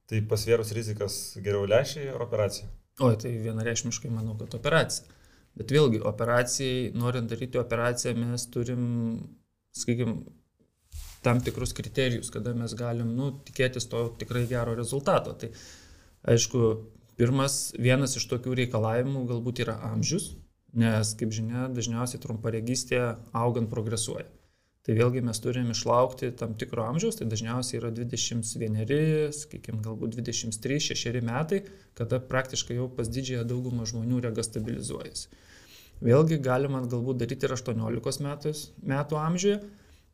Tai 0.07 0.21
pasvėrus 0.31 0.71
rizikas 0.75 1.15
geriau 1.43 1.65
lešiai 1.67 2.13
operacija? 2.15 2.69
O, 3.03 3.11
tai 3.19 3.33
vienareišmiškai 3.43 4.11
manau, 4.13 4.37
kad 4.39 4.55
operacija. 4.55 5.09
Bet 5.57 5.73
vėlgi, 5.73 5.99
operacijai, 6.05 6.91
norint 6.95 7.27
daryti 7.31 7.59
operaciją, 7.59 8.13
mes 8.21 8.45
turim, 8.53 8.83
sakykime, 9.75 10.21
tam 11.25 11.41
tikrus 11.43 11.73
kriterijus, 11.77 12.31
kada 12.33 12.53
mes 12.57 12.75
galim, 12.77 13.13
nu, 13.17 13.31
tikėtis 13.47 13.89
to 13.91 14.07
tikrai 14.19 14.45
gero 14.49 14.75
rezultato. 14.77 15.33
Tai, 15.39 15.51
aišku, 16.33 16.63
pirmas, 17.19 17.73
vienas 17.77 18.17
iš 18.19 18.27
tokių 18.31 18.57
reikalavimų 18.61 19.25
galbūt 19.31 19.63
yra 19.65 19.77
amžius, 19.91 20.31
nes, 20.77 21.13
kaip 21.17 21.33
žinia, 21.33 21.67
dažniausiai 21.73 22.21
trumparegystė 22.23 23.01
augant 23.35 23.71
progresuoja. 23.71 24.27
Tai 24.87 24.95
vėlgi 24.95 25.19
mes 25.19 25.41
turim 25.43 25.73
išlaukti 25.73 26.29
tam 26.39 26.53
tikro 26.55 26.85
amžiaus, 26.87 27.17
tai 27.19 27.25
dažniausiai 27.27 27.81
yra 27.81 27.89
21, 27.91 29.33
sakykime, 29.35 29.81
galbūt 29.83 30.15
23-6 30.15 31.19
metai, 31.27 31.59
kada 31.97 32.21
praktiškai 32.23 32.77
jau 32.77 32.85
pas 32.87 33.09
didžiąją 33.11 33.43
daugumą 33.49 33.87
žmonių 33.89 34.21
rega 34.29 34.45
stabilizuojasi. 34.47 35.27
Vėlgi 36.07 36.37
galima 36.45 36.79
galbūt 36.87 37.19
daryti 37.19 37.49
ir 37.49 37.57
18 37.57 38.23
metus, 38.23 38.63
metų 38.79 39.19
amžiuje, 39.19 39.59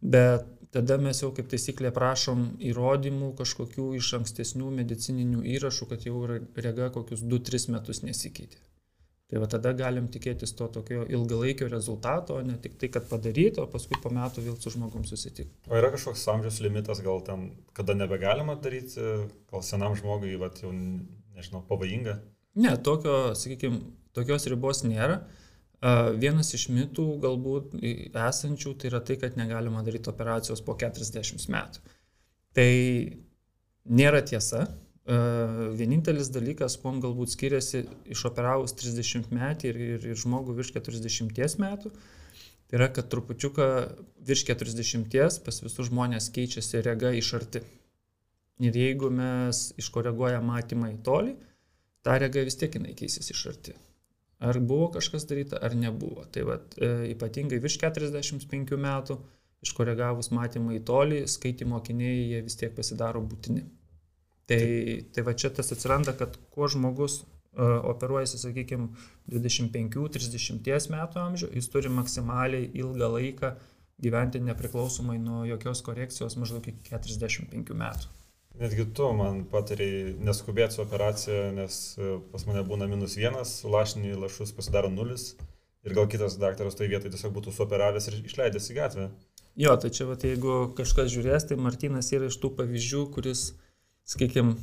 bet 0.03 0.49
tada 0.73 0.97
mes 0.99 1.21
jau 1.21 1.31
kaip 1.35 1.47
taisyklė 1.51 1.93
prašom 1.95 2.45
įrodymų 2.71 3.31
kažkokių 3.39 3.87
iš 3.99 4.13
ankstesnių 4.19 4.69
medicininių 4.81 5.45
įrašų, 5.55 5.89
kad 5.91 6.05
jau 6.07 6.19
rega 6.27 6.91
kokius 6.93 7.23
2-3 7.23 7.73
metus 7.77 8.03
nesikeitė. 8.05 8.61
Tai 9.33 9.39
va 9.41 9.47
tada 9.49 9.71
galim 9.73 10.05
tikėtis 10.13 10.51
to 10.53 10.67
tokio 10.69 11.07
ilgalaikio 11.09 11.65
rezultato, 11.71 12.35
ne 12.45 12.53
tik 12.61 12.75
tai, 12.77 12.89
kad 12.93 13.07
padaryti, 13.09 13.63
o 13.63 13.65
paskui 13.71 13.97
po 14.03 14.11
metų 14.13 14.43
vėl 14.45 14.59
su 14.61 14.69
žmogum 14.75 15.07
susitikti. 15.09 15.71
O 15.71 15.79
yra 15.79 15.89
kažkoks 15.93 16.27
amžiaus 16.35 16.59
limitas, 16.61 17.01
gal 17.01 17.23
ten, 17.25 17.47
kada 17.73 17.95
nebegalima 17.97 18.53
daryti, 18.61 19.01
gal 19.49 19.63
senam 19.65 19.95
žmogui, 19.97 20.35
va, 20.37 20.51
jau, 20.61 20.69
nežinau, 21.33 21.63
pavojinga? 21.65 22.19
Ne, 22.61 22.75
tokio, 22.85 23.15
sakykime, 23.39 23.79
tokios 24.13 24.45
ribos 24.53 24.83
nėra. 24.85 25.23
Vienas 26.19 26.53
iš 26.55 26.69
mitų 26.71 27.05
galbūt 27.23 27.73
esančių 27.81 28.71
tai 28.79 28.87
yra 28.91 29.01
tai, 29.03 29.17
kad 29.19 29.35
negalima 29.35 29.83
daryti 29.83 30.11
operacijos 30.11 30.63
po 30.63 30.77
40 30.79 31.49
metų. 31.51 31.83
Tai 32.55 32.69
nėra 33.91 34.21
tiesa, 34.23 34.63
Vienintelis 35.03 36.29
dalykas, 36.31 36.77
kuom 36.79 37.01
galbūt 37.03 37.33
skiriasi 37.33 37.81
išoperavus 38.15 38.71
30 38.79 39.33
metį 39.35 39.67
ir, 39.67 39.79
ir, 39.97 40.05
ir 40.13 40.19
žmogų 40.19 40.55
virš 40.55 40.71
40 40.77 41.59
metų, 41.59 41.91
tai 41.91 42.77
yra, 42.79 42.87
kad 42.87 43.09
trupučiuką 43.11 43.67
virš 44.23 44.45
40 44.47 45.43
pas 45.43 45.59
visus 45.65 45.89
žmonės 45.89 46.31
keičiasi 46.31 46.85
rega 46.87 47.11
iš 47.11 47.33
arti. 47.35 47.63
Ir 48.63 48.77
jeigu 48.79 49.09
mes 49.11 49.73
iškoreguojam 49.81 50.47
matymą 50.47 50.93
į 50.93 51.01
tolį, 51.03 51.35
ta 52.05 52.15
rega 52.21 52.45
vis 52.47 52.55
tiek 52.55 52.71
jinai 52.71 52.95
keisis 52.95 53.27
iš 53.33 53.43
arti. 53.51 53.75
Ar 54.43 54.59
buvo 54.59 54.89
kažkas 54.91 55.27
daryta, 55.29 55.59
ar 55.63 55.75
nebuvo. 55.79 56.25
Tai 56.33 56.43
va, 56.49 56.57
e, 56.75 56.89
ypatingai 57.13 57.61
virš 57.63 57.77
45 57.83 58.75
metų, 58.85 59.17
iškoregavus 59.63 60.31
matymą 60.35 60.75
į 60.77 60.81
tolį, 60.87 61.21
skaitimo 61.31 61.79
akiniai 61.79 62.25
jie 62.33 62.41
vis 62.43 62.59
tiek 62.59 62.73
pasidaro 62.75 63.21
būtini. 63.23 63.63
Tai, 64.49 64.63
tai 65.15 65.23
va 65.23 65.33
čia 65.39 65.53
tas 65.55 65.71
atsiranda, 65.71 66.11
kad 66.19 66.35
kuo 66.51 66.67
žmogus 66.67 67.21
uh, 67.21 67.77
operuojasi, 67.93 68.41
sakykime, 68.41 68.89
25-30 69.31 70.91
metų 70.91 71.21
amžių, 71.21 71.51
jis 71.55 71.69
turi 71.71 71.91
maksimaliai 71.93 72.67
ilgą 72.83 73.09
laiką 73.13 73.53
gyventi 74.03 74.41
nepriklausomai 74.43 75.15
nuo 75.21 75.45
jokios 75.47 75.83
korekcijos 75.85 76.35
maždaug 76.41 76.67
iki 76.67 76.89
45 76.89 77.77
metų. 77.79 78.11
Netgi 78.59 78.85
tu 78.93 79.07
man 79.17 79.41
patariai 79.49 80.13
neskubėti 80.21 80.77
su 80.77 80.83
operacija, 80.83 81.47
nes 81.55 81.77
e, 81.97 82.17
pas 82.31 82.43
mane 82.45 82.61
būna 82.67 82.85
minus 82.89 83.15
vienas, 83.17 83.55
lašinį 83.65 84.13
lašus 84.21 84.53
pasidaro 84.53 84.91
nulis 84.93 85.31
ir 85.83 85.95
gal 85.97 86.05
kitas 86.11 86.37
daktaras 86.41 86.77
tai 86.77 86.87
vietai 86.91 87.09
tiesiog 87.11 87.33
būtų 87.33 87.53
suoperavęs 87.55 88.09
ir 88.11 88.19
išleidęs 88.21 88.69
į 88.69 88.75
gatvę. 88.77 89.07
Jo, 89.59 89.73
tai 89.77 89.89
čia, 89.93 90.05
vat, 90.09 90.23
jeigu 90.25 90.73
kažkas 90.77 91.11
žiūrės, 91.13 91.47
tai 91.49 91.57
Martinas 91.61 92.09
yra 92.13 92.29
iš 92.29 92.37
tų 92.41 92.53
pavyzdžių, 92.57 93.01
kuris 93.13 93.41
sakykime, 94.09 94.55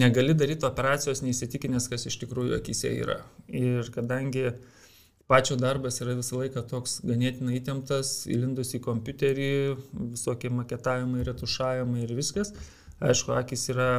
negali 0.00 0.36
daryti 0.36 0.68
operacijos 0.68 1.20
neįsitikinęs, 1.24 1.88
kas 1.92 2.06
iš 2.08 2.16
tikrųjų 2.22 2.58
akise 2.60 2.92
yra. 3.02 3.18
Ir 3.48 3.88
kadangi 3.94 4.50
pačio 5.30 5.56
darbas 5.60 6.00
yra 6.04 6.16
visą 6.18 6.40
laiką 6.40 6.62
toks 6.70 6.98
ganėtinai 7.06 7.58
įtemptas, 7.58 8.14
įlindus 8.30 8.72
į 8.78 8.82
kompiuterį, 8.86 9.50
visokie 10.14 10.52
maketavimai, 10.54 11.24
retušavimai 11.28 12.06
ir 12.06 12.14
viskas, 12.16 12.54
aišku, 13.00 13.34
akis 13.36 13.68
yra 13.72 13.90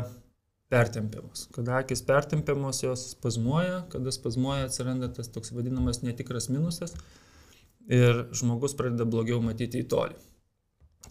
pertempiamos. 0.71 1.47
Kada 1.55 1.81
akis 1.81 2.03
pertempiamos, 2.07 2.83
jos 2.83 3.09
spazmuoja, 3.11 3.83
kada 3.91 4.11
spazmuoja 4.11 4.69
atsiranda 4.69 5.11
tas 5.13 5.31
toks 5.33 5.51
vadinamas 5.51 6.01
netikras 6.05 6.47
minusas 6.49 6.95
ir 7.91 8.27
žmogus 8.37 8.77
pradeda 8.79 9.07
blogiau 9.09 9.41
matyti 9.43 9.81
į 9.83 9.89
tolį. 9.91 10.19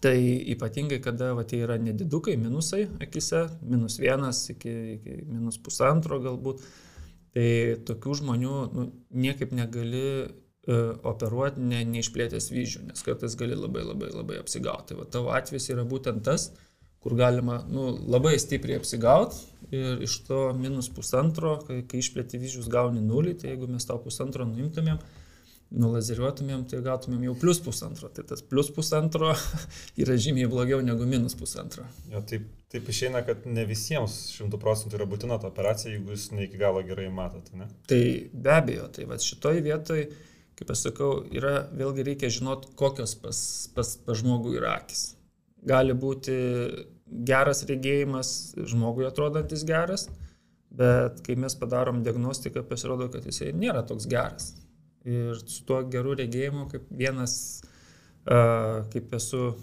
Tai 0.01 0.15
ypatingai, 0.55 0.97
kada 1.03 1.33
va, 1.37 1.43
tai 1.45 1.59
yra 1.61 1.75
nedidukai, 1.77 2.33
minusai 2.39 2.87
akise, 3.03 3.43
minus 3.61 3.99
vienas 4.01 4.39
iki, 4.49 4.71
iki 4.95 5.17
minus 5.27 5.59
pusantro 5.61 6.17
galbūt, 6.23 6.63
tai 7.35 7.49
tokių 7.85 8.15
žmonių 8.23 8.55
nu, 8.71 8.87
niekaip 9.13 9.53
negali 9.53 10.05
uh, 10.23 10.95
operuoti 11.11 11.61
ne, 11.67 11.83
neišplėtęs 11.91 12.49
vyžių, 12.55 12.87
nes 12.87 13.05
kartais 13.05 13.37
gali 13.37 13.59
labai 13.59 13.83
labai 13.85 14.09
labai 14.15 14.39
apsigauti. 14.41 14.97
Va, 14.97 15.05
tavo 15.05 15.35
atvejs 15.37 15.69
yra 15.75 15.85
būtent 15.85 16.25
tas, 16.25 16.49
kur 17.01 17.15
galima 17.17 17.61
nu, 17.69 17.87
labai 18.13 18.35
stipriai 18.39 18.77
apsigauti 18.77 19.39
ir 19.73 20.03
iš 20.05 20.19
to 20.27 20.41
minus 20.57 20.89
pusantro, 20.93 21.55
kai, 21.65 21.81
kai 21.87 22.01
išplėti 22.03 22.39
vyžius 22.41 22.69
gauni 22.69 23.01
nulį, 23.01 23.37
tai 23.41 23.53
jeigu 23.53 23.69
mes 23.71 23.87
tau 23.87 23.97
pusantro 24.03 24.45
nuimtumėm, 24.45 24.99
nulazeriuotumėm, 25.71 26.65
tai 26.67 26.81
gautumėm 26.83 27.23
jau 27.29 27.35
plus 27.39 27.61
pusantro. 27.63 28.09
Tai 28.11 28.25
tas 28.27 28.43
plus 28.43 28.69
pusantro 28.75 29.31
yra 30.01 30.17
žymiai 30.19 30.49
blogiau 30.51 30.81
negu 30.83 31.07
minus 31.07 31.37
pusantro. 31.39 31.85
Jo, 32.11 32.19
taip, 32.27 32.49
taip 32.73 32.89
išeina, 32.91 33.23
kad 33.27 33.47
ne 33.47 33.63
visiems 33.69 34.17
šimtų 34.35 34.59
procentų 34.61 34.99
yra 34.99 35.07
būtina 35.09 35.39
ta 35.39 35.47
operacija, 35.49 35.93
jeigu 35.95 36.11
jūs 36.13 36.27
ne 36.35 36.45
iki 36.49 36.59
galo 36.59 36.83
gerai 36.85 37.07
matote, 37.13 37.55
ne? 37.57 37.69
Tai 37.89 38.03
be 38.33 38.53
abejo, 38.57 38.91
tai 38.91 39.07
va 39.07 39.19
šitoj 39.23 39.63
vietoj, 39.63 40.05
kaip 40.59 40.75
aš 40.75 40.85
sakau, 40.89 41.13
yra 41.31 41.63
vėlgi 41.71 42.05
reikia 42.11 42.29
žinot, 42.33 42.67
kokios 42.79 43.15
pas, 43.23 43.41
pas, 43.73 43.95
pas 44.03 44.19
žmogų 44.19 44.59
yra 44.59 44.75
akis. 44.81 45.13
Gali 45.67 45.93
būti 45.93 46.33
geras 47.27 47.65
regėjimas, 47.69 48.55
žmogui 48.71 49.05
atrodantis 49.05 49.65
geras, 49.67 50.07
bet 50.71 51.19
kai 51.25 51.35
mes 51.37 51.53
padarom 51.59 52.01
diagnostiką, 52.05 52.63
pasirodo, 52.65 53.09
kad 53.13 53.27
jisai 53.27 53.51
nėra 53.53 53.83
toks 53.87 54.07
geras 54.09 54.53
Ir 55.05 55.39
su 55.49 55.63
tuo 55.65 55.79
geru 55.89 56.13
regėjimu, 56.13 56.67
kaip 56.69 56.89
vienas, 56.93 57.33
kaip 58.93 59.13
esu, 59.17 59.55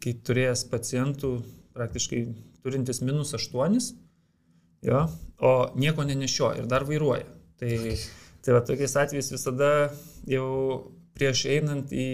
kai 0.00 0.14
turėjęs 0.24 0.62
pacientų, 0.70 1.32
praktiškai 1.76 2.22
turintis 2.64 3.02
minus 3.04 3.34
8, 3.36 3.76
jo, 4.88 5.02
o 5.44 5.52
nieko 5.76 6.06
nenešio 6.08 6.54
ir 6.56 6.70
dar 6.70 6.88
vairuoja. 6.88 7.28
Tai, 7.60 7.72
tai 8.40 8.56
va 8.56 8.62
tokiais 8.64 8.96
atvejais 8.96 9.28
visada 9.34 9.70
jau 10.30 10.48
prieš 11.18 11.44
einant 11.52 11.90
į 11.94 12.06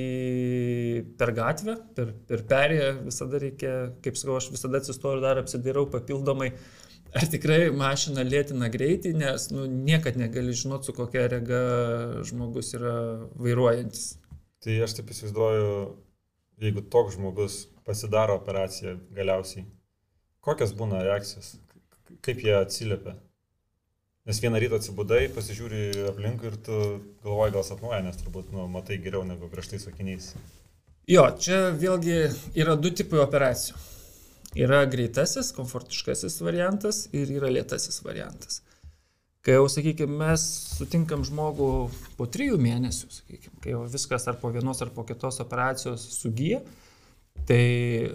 per 1.21 1.35
gatvę, 1.37 1.77
per, 1.97 2.15
per 2.29 2.45
perėją, 2.51 2.89
visada 3.07 3.41
reikia, 3.43 3.75
kaip 4.05 4.19
sakau, 4.21 4.39
aš 4.41 4.51
visada 4.55 4.81
atsistoju 4.81 5.19
ir 5.19 5.25
dar 5.25 5.41
apsidairau 5.43 5.87
papildomai, 5.93 6.51
ar 7.15 7.29
tikrai 7.31 7.69
mašina 7.75 8.25
lėtina 8.27 8.71
greitį, 8.73 9.15
nes 9.21 9.49
nu, 9.55 9.67
niekad 9.69 10.19
negali 10.21 10.57
žinoti, 10.57 10.91
su 10.91 10.97
kokia 10.97 11.29
rega 11.33 11.61
žmogus 12.27 12.75
yra 12.79 12.97
vairuojantis. 13.39 14.17
Tai 14.65 14.79
aš 14.87 14.97
taip 14.99 15.13
įsivaizduoju, 15.13 15.69
jeigu 16.65 16.85
toks 16.91 17.19
žmogus 17.19 17.61
pasidaro 17.85 18.39
operaciją 18.41 18.97
galiausiai, 19.15 19.67
kokios 20.45 20.73
būna 20.77 21.05
reakcijos, 21.05 21.55
kaip 22.25 22.43
jie 22.45 22.57
atsiliepia. 22.57 23.19
Nes 24.25 24.39
vieną 24.41 24.57
rytą 24.57 24.79
atsibudai, 24.81 25.27
pasižiūri 25.37 26.07
aplink 26.09 26.45
ir 26.49 26.55
tu 26.65 26.77
galvoji 27.27 27.53
gal 27.53 27.65
sapnuoja, 27.67 27.99
nes 28.07 28.17
turbūt 28.17 28.55
nu, 28.55 28.63
matai 28.73 28.97
geriau 29.05 29.21
negu 29.29 29.51
prieš 29.53 29.75
tai 29.75 29.81
sakiniais. 29.83 30.31
Jo, 31.13 31.27
čia 31.37 31.59
vėlgi 31.77 32.15
yra 32.57 32.73
du 32.81 32.89
tipai 32.89 33.19
operacijų. 33.21 33.77
Yra 34.57 34.79
greitasis, 34.89 35.51
komfortiškasis 35.53 36.39
variantas 36.41 37.03
ir 37.13 37.29
yra 37.35 37.51
lėtasis 37.53 38.01
variantas. 38.07 38.63
Kai 39.45 39.59
jau, 39.59 39.67
sakykime, 39.69 40.17
mes 40.23 40.45
sutinkam 40.79 41.27
žmogų 41.29 41.69
po 42.17 42.25
trijų 42.25 42.57
mėnesių, 42.65 43.11
sakykime, 43.19 43.59
kai 43.61 43.75
jau 43.75 43.83
viskas 43.93 44.25
ar 44.31 44.39
po 44.41 44.49
vienos 44.55 44.81
ar 44.81 44.93
po 44.95 45.05
kitos 45.05 45.43
operacijos 45.45 46.07
sugyja, 46.15 46.63
tai 47.45 47.61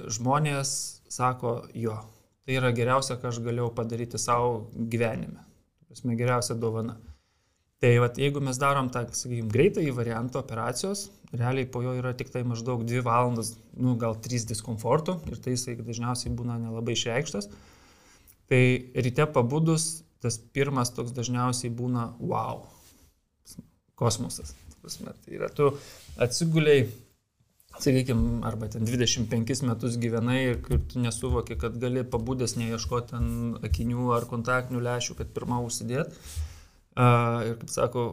žmonės 0.10 0.72
sako, 1.06 1.54
jo, 1.78 2.00
tai 2.48 2.58
yra 2.58 2.74
geriausia, 2.74 3.20
ką 3.22 3.30
aš 3.30 3.44
galėjau 3.46 3.70
padaryti 3.78 4.18
savo 4.18 4.72
gyvenime. 4.74 5.44
Prasme, 5.90 6.14
geriausia 6.18 6.54
dovana. 6.54 7.00
Tai 7.82 7.90
vat, 8.04 8.18
jeigu 8.20 8.42
mes 8.44 8.58
darom 8.60 8.92
tą, 8.94 9.06
sakykime, 9.16 9.50
greitąjį 9.50 9.94
variantą 9.96 10.42
operacijos, 10.44 11.08
realiai 11.32 11.66
po 11.72 11.82
jo 11.82 11.96
yra 11.98 12.12
tik 12.18 12.30
tai 12.34 12.44
maždaug 12.46 12.84
2 12.86 13.02
valandas, 13.06 13.54
nu, 13.74 13.96
gal 13.98 14.18
3 14.20 14.46
diskomfortų 14.52 15.16
ir 15.32 15.40
tai 15.42 15.56
jisai 15.56 15.78
dažniausiai 15.80 16.34
būna 16.36 16.60
nelabai 16.62 16.98
išreikštas. 16.98 17.50
Tai 18.52 18.62
ryte 19.08 19.26
pabudus, 19.34 20.04
tas 20.22 20.38
pirmas 20.38 20.92
toks 20.94 21.16
dažniausiai 21.16 21.72
būna 21.74 22.10
wow, 22.20 22.66
kosmosas. 23.98 24.54
Prasme, 24.84 25.16
tai 25.24 25.40
yra 25.40 25.50
tu 25.54 25.72
atsiguliai, 26.22 26.86
sakykime, 27.86 28.42
arba 28.48 28.68
ten 28.72 28.86
25 28.88 29.64
metus 29.68 29.98
gyvenai 30.02 30.40
ir 30.52 30.62
tu 30.66 31.00
nesuvoki, 31.02 31.58
kad 31.60 31.78
gali 31.82 32.04
pabudęs 32.04 32.58
neieškoti 32.60 33.16
ten 33.16 33.34
akinių 33.66 34.12
ar 34.18 34.28
kontaktinių 34.30 34.84
lešių, 34.86 35.18
kad 35.20 35.36
pirmą 35.36 35.64
užsidėti 35.68 36.16
Ir 37.00 37.56
kaip 37.62 37.70
sako, 37.72 38.06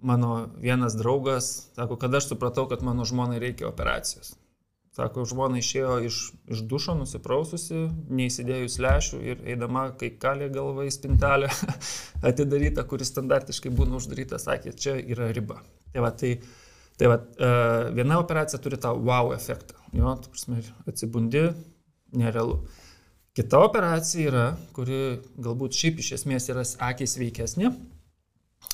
mano 0.00 0.48
vienas 0.60 0.96
draugas, 0.96 1.68
sako, 1.76 1.98
kad 2.00 2.14
aš 2.14 2.30
supratau, 2.30 2.64
kad 2.68 2.82
mano 2.82 3.04
žmonai 3.04 3.40
reikia 3.42 3.68
operacijos. 3.68 4.36
Sako, 4.92 5.24
žmona 5.28 5.60
išėjo 5.60 5.92
iš, 6.04 6.16
iš 6.52 6.62
dušo, 6.68 6.94
nusipraususi, 6.98 7.86
neįsidėjus 8.12 8.76
lešių 8.84 9.20
ir 9.24 9.44
eidama, 9.54 9.86
kai 9.96 10.10
kalė 10.20 10.50
galva 10.52 10.84
į 10.84 10.92
spintelę 10.92 11.48
atidaryta, 12.28 12.84
kuris 12.88 13.12
standartiškai 13.12 13.72
būna 13.72 13.96
uždaryta, 14.00 14.40
sakė, 14.40 14.74
čia 14.76 14.98
yra 15.00 15.30
riba. 15.32 15.62
Tai 15.92 16.04
va, 16.04 16.12
tai, 16.12 16.34
tai 17.02 17.10
va, 17.10 17.18
viena 17.98 18.20
operacija 18.22 18.62
turi 18.62 18.78
tą 18.78 18.94
wow 19.02 19.34
efektą. 19.34 19.74
Jo, 19.92 20.14
tu 20.22 20.30
prasme, 20.30 20.62
atsibundi, 20.86 21.48
nerealu. 22.14 22.60
Kita 23.34 23.58
operacija 23.64 24.30
yra, 24.30 24.44
kuri 24.76 25.18
galbūt 25.42 25.74
šiaip 25.74 25.98
iš 25.98 26.12
esmės 26.20 26.46
yra 26.52 26.62
akis 26.86 27.18
veikesnė, 27.18 27.72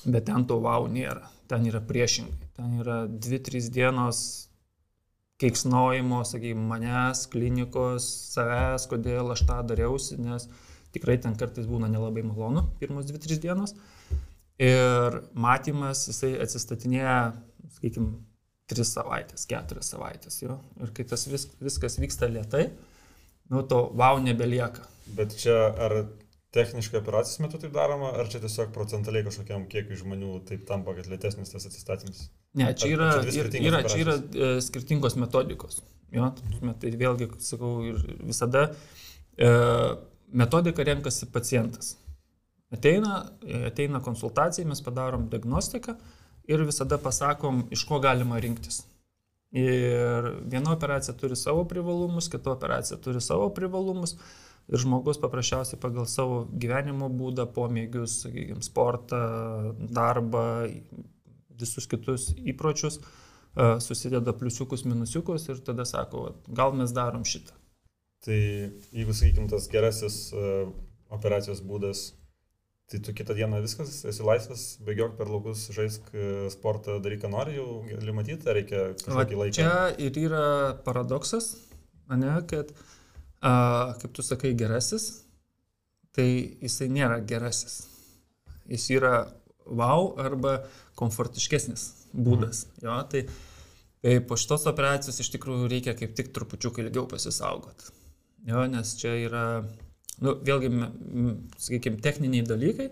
Bet 0.05 0.29
ten 0.29 0.45
to 0.47 0.59
wow 0.63 0.87
nėra. 0.91 1.27
Ten 1.49 1.67
yra 1.69 1.81
priešingai. 1.85 2.51
Ten 2.57 2.79
yra 2.83 3.03
2-3 3.09 3.71
dienos 3.73 4.21
keiksnojimo, 5.39 6.25
sakykime, 6.27 6.65
manęs, 6.71 7.27
klinikos, 7.31 8.07
savęs, 8.35 8.89
kodėl 8.91 9.33
aš 9.35 9.45
tą 9.47 9.61
dariausi, 9.67 10.19
nes 10.19 10.49
tikrai 10.95 11.15
ten 11.23 11.37
kartais 11.39 11.69
būna 11.71 11.87
nelabai 11.93 12.25
malonu 12.27 12.65
pirmos 12.81 13.07
2-3 13.07 13.39
dienos. 13.45 13.77
Ir 14.59 15.21
matymas, 15.39 16.09
jisai 16.11 16.33
atsistatinėja, 16.43 17.21
sakykime, 17.77 18.17
3 18.69 18.85
savaitės, 18.85 19.47
4 19.49 19.85
savaitės. 19.85 20.43
Jo? 20.43 20.59
Ir 20.83 20.93
kai 20.97 21.07
tas 21.09 21.25
vis, 21.31 21.49
viskas 21.63 21.99
vyksta 22.01 22.29
lietai, 22.31 22.69
nu 23.53 23.65
to 23.69 23.81
wow 23.97 24.21
nebelieka. 24.23 24.85
Bet 25.17 25.37
čia 25.41 25.57
ar 25.73 25.95
techniškai 26.57 27.01
operacijos 27.01 27.41
metu 27.45 27.61
taip 27.61 27.73
daroma, 27.77 28.11
ar 28.21 28.29
čia 28.33 28.41
tiesiog 28.43 28.73
procentaliai 28.77 29.25
kažkokiam 29.27 29.67
kiekiu 29.73 29.99
žmonių 30.01 30.35
taip 30.49 30.67
tampa, 30.69 30.95
kad 30.97 31.09
lėtesnis 31.11 31.53
tas 31.53 31.69
atsistatymas? 31.69 32.29
Ne, 32.57 32.71
čia 32.77 32.93
yra, 32.95 33.09
ar, 33.21 33.31
čia 33.33 33.65
yra, 33.69 33.83
čia 33.89 34.03
yra 34.05 34.17
e, 34.17 34.51
skirtingos 34.65 35.17
metodikos. 35.21 35.83
Jo, 36.13 36.31
tai 36.81 36.93
vėlgi, 36.97 37.29
sakau, 37.45 37.73
visada 38.25 38.71
e, 39.37 39.51
metodiką 40.33 40.87
renkasi 40.89 41.29
pacientas. 41.33 41.97
Ateina, 42.73 43.21
ateina 43.69 44.01
konsultacija, 44.05 44.69
mes 44.69 44.81
padarom 44.85 45.29
diagnostiką 45.33 45.97
ir 46.49 46.65
visada 46.65 46.99
pasakom, 46.99 47.67
iš 47.71 47.85
ko 47.89 48.01
galima 48.01 48.41
rinktis. 48.41 48.83
Ir 49.53 50.29
viena 50.45 50.75
operacija 50.75 51.15
turi 51.17 51.37
savo 51.37 51.65
privalumus, 51.69 52.29
kita 52.29 52.53
operacija 52.53 52.99
turi 53.01 53.21
savo 53.21 53.49
privalumus. 53.55 54.17
Ir 54.69 54.83
žmogus 54.83 55.17
paprasčiausiai 55.21 55.81
pagal 55.81 56.05
savo 56.05 56.43
gyvenimo 56.53 57.09
būdą, 57.09 57.47
pomėgius, 57.57 58.19
sakykime, 58.27 58.61
sportą, 58.65 59.21
darbą, 59.81 60.43
visus 61.59 61.89
kitus 61.89 62.29
įpročius, 62.37 62.99
e, 63.01 63.71
susideda 63.81 64.35
pliusiukus, 64.37 64.85
minusiukus 64.85 65.49
ir 65.49 65.63
tada 65.65 65.89
sako, 65.89 66.27
gal 66.61 66.77
mes 66.77 66.93
darom 66.93 67.25
šitą. 67.25 67.57
Tai 68.27 68.37
jeigu, 68.37 69.17
sakykime, 69.17 69.49
tas 69.49 69.71
gerasis 69.73 70.21
e, 70.37 70.53
operacijos 71.17 71.65
būdas, 71.65 72.11
tai 72.89 73.01
tu 73.05 73.13
kitą 73.13 73.37
dieną 73.37 73.61
viskas, 73.65 73.93
esi 74.09 74.25
laisvas, 74.25 74.65
bėgiok 74.85 75.17
per 75.19 75.29
laukus, 75.29 75.67
žaisk 75.77 76.09
e, 76.17 76.49
sportą, 76.53 76.97
daryk, 77.05 77.21
ką 77.25 77.33
nori, 77.33 77.59
jau 77.59 77.83
gali 77.89 78.15
matyti, 78.17 78.49
ar 78.49 78.57
reikia 78.57 78.85
kažkokį 79.03 79.41
laiką. 79.43 79.57
Čia 79.59 79.73
ir 80.01 80.21
yra 80.23 80.45
paradoksas, 80.87 81.51
ne, 82.09 82.39
kad 82.49 82.73
a, 83.45 83.53
kaip 84.01 84.15
tu 84.17 84.25
sakai, 84.25 84.55
gerasis, 84.57 85.11
tai 86.17 86.29
jisai 86.65 86.89
nėra 86.93 87.21
gerasis. 87.29 87.83
Jis 88.69 88.89
yra 88.97 89.13
wow 89.69 90.15
arba 90.21 90.63
komfortiškesnis 90.99 91.85
būdas. 92.13 92.65
Mhm. 92.67 92.87
Jo, 92.87 92.97
tai, 93.13 93.25
tai 94.03 94.17
po 94.25 94.39
šitos 94.41 94.67
operacijos 94.71 95.21
iš 95.23 95.31
tikrųjų 95.37 95.69
reikia 95.71 95.97
kaip 95.99 96.17
tik 96.19 96.33
trupučiuką 96.37 96.87
ilgiau 96.87 97.07
pasisaugot. 97.11 97.91
Jo, 98.49 98.65
nes 98.71 98.95
čia 98.99 99.13
yra, 99.21 99.45
nu, 100.25 100.35
vėlgi, 100.45 100.73
sakykime, 101.61 102.01
techniniai 102.05 102.47
dalykai. 102.47 102.91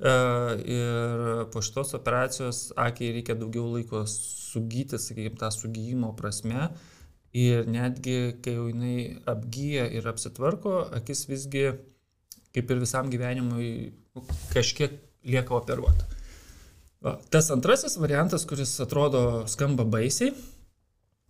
Uh, 0.00 0.54
ir 0.64 1.22
po 1.52 1.60
šitos 1.60 1.90
operacijos 1.98 2.70
akiai 2.80 3.12
reikia 3.18 3.34
daugiau 3.36 3.66
laiko 3.74 4.06
sugyti, 4.08 4.96
sakykime, 4.96 5.36
tą 5.36 5.50
sugyjimo 5.52 6.14
prasme, 6.16 6.70
ir 7.36 7.68
netgi, 7.70 8.40
kai 8.42 8.54
jau 8.56 8.66
jinai 8.70 9.20
apgyja 9.28 9.86
ir 9.92 10.08
apsitvarko, 10.10 10.76
akis 10.98 11.26
visgi, 11.28 11.66
kaip 12.54 12.72
ir 12.72 12.80
visam 12.82 13.10
gyvenimui, 13.12 13.92
kažkiek 14.54 14.96
lieka 15.28 15.54
operuota. 15.54 16.08
Tas 17.32 17.48
antrasis 17.54 17.96
variantas, 18.00 18.44
kuris 18.48 18.74
atrodo 18.82 19.46
skamba 19.48 19.86
baisiai, 19.88 20.34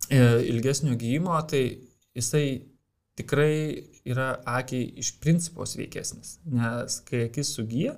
e, 0.09 0.19
ilgesnio 0.51 0.97
gyjimo, 0.99 1.37
tai 1.47 1.63
jisai 2.17 2.45
tikrai 3.19 3.85
yra 4.07 4.33
akiai 4.47 4.87
iš 5.01 5.13
principo 5.21 5.65
sveikesnis, 5.67 6.39
nes 6.45 6.99
kai 7.07 7.25
akis 7.27 7.53
sugyja 7.57 7.95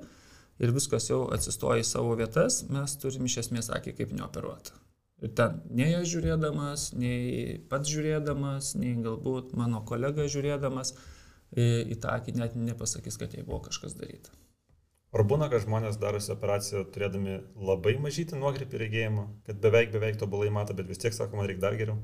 ir 0.62 0.74
viskas 0.76 1.10
jau 1.10 1.26
atsistoja 1.34 1.84
į 1.84 1.88
savo 1.88 2.14
vietas, 2.20 2.64
mes 2.70 2.96
turim 3.02 3.28
iš 3.30 3.40
esmės 3.46 3.72
akį 3.74 3.96
kaip 4.00 4.14
neoperuotą. 4.18 4.80
Ir 5.24 5.32
ten 5.38 5.62
nei 5.72 5.94
aš 5.96 6.10
žiūrėdamas, 6.18 6.90
nei 7.00 7.58
pats 7.72 7.90
žiūrėdamas, 7.90 8.74
nei 8.76 8.98
galbūt 9.06 9.54
mano 9.56 9.84
kolega 9.88 10.28
žiūrėdamas 10.28 10.96
į 11.56 12.00
tą 12.04 12.18
akį 12.18 12.36
net 12.40 12.58
nepasakys, 12.60 13.20
kad 13.22 13.36
jai 13.36 13.46
buvo 13.46 13.62
kažkas 13.70 13.96
daryta. 13.96 14.34
Ar 15.14 15.22
būna, 15.30 15.46
kad 15.54 15.62
žmonės 15.62 16.00
darosi 16.02 16.32
operaciją 16.34 16.88
turėdami 16.90 17.38
labai 17.70 17.94
mažytį 18.02 18.40
nuokrypį 18.42 18.80
regėjimą, 18.82 19.26
kad 19.46 19.60
beveik 19.62 19.92
beveik 19.94 20.18
tobulai 20.18 20.50
mato, 20.50 20.74
bet 20.74 20.90
vis 20.90 21.02
tiek 21.04 21.14
sako, 21.14 21.38
man 21.38 21.48
reikia 21.52 21.68
dar 21.68 21.78
geriau? 21.78 22.00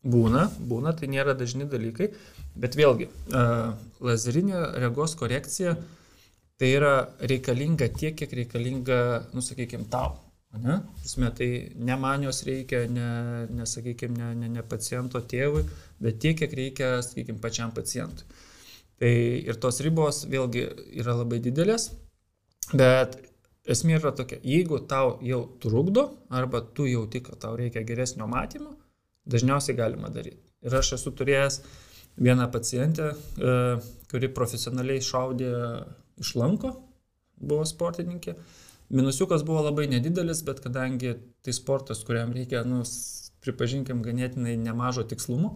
Būna, 0.00 0.46
būna, 0.64 0.94
tai 0.96 1.10
nėra 1.12 1.34
dažni 1.36 1.66
dalykai, 1.68 2.08
bet 2.56 2.76
vėlgi, 2.78 3.10
uh, 3.36 3.74
lazerinė 4.00 4.62
regos 4.80 5.12
korekcija 5.20 5.74
tai 6.60 6.70
yra 6.76 6.94
reikalinga 7.24 7.88
tiek, 7.96 8.16
kiek 8.16 8.32
reikalinga, 8.36 8.98
nusakykime, 9.36 9.86
tau. 9.92 10.18
Ne? 10.60 10.80
Prasme, 10.98 11.30
tai 11.36 11.48
ne 11.78 11.96
man 11.96 12.24
jos 12.26 12.42
reikia, 12.44 12.82
ne, 12.90 13.06
ne 13.54 13.66
sakykime, 13.68 14.16
ne, 14.18 14.30
ne, 14.42 14.48
ne 14.56 14.64
paciento 14.66 15.22
tėvui, 15.32 15.62
bet 16.02 16.18
tiek, 16.20 16.36
kiek 16.40 16.56
reikia, 16.58 16.90
sakykime, 17.06 17.38
pačiam 17.40 17.72
pacientui. 17.72 18.26
Tai 19.00 19.12
ir 19.48 19.60
tos 19.62 19.80
ribos 19.80 20.24
vėlgi 20.28 20.66
yra 21.00 21.14
labai 21.22 21.38
didelės, 21.40 21.90
bet 22.74 23.16
esmė 23.70 23.96
yra 24.00 24.12
tokia, 24.16 24.40
jeigu 24.44 24.82
tau 24.90 25.14
jau 25.24 25.44
trukdo 25.62 26.10
arba 26.28 26.60
tu 26.76 26.88
jauti, 26.90 27.22
kad 27.24 27.40
tau 27.40 27.54
reikia 27.56 27.86
geresnio 27.88 28.28
matymo, 28.28 28.74
dažniausiai 29.30 29.78
galima 29.78 30.10
daryti. 30.12 30.42
Ir 30.66 30.76
aš 30.76 30.94
esu 30.98 31.12
turėjęs 31.16 31.60
vieną 32.20 32.50
pacientę, 32.52 33.12
e, 33.12 33.54
kuri 34.10 34.28
profesionaliai 34.36 35.02
šaudė 35.04 35.52
iš 36.20 36.34
lanko, 36.36 36.74
buvo 37.40 37.64
sportininkė. 37.68 38.34
Minusiukas 38.90 39.44
buvo 39.46 39.62
labai 39.64 39.86
nedidelis, 39.88 40.42
bet 40.42 40.60
kadangi 40.64 41.14
tai 41.44 41.54
sportas, 41.54 42.02
kuriam 42.04 42.32
reikia, 42.34 42.64
nu, 42.66 42.82
pripažinkim, 43.44 44.02
ganėtinai 44.04 44.56
nemažo 44.60 45.06
tikslumo, 45.08 45.54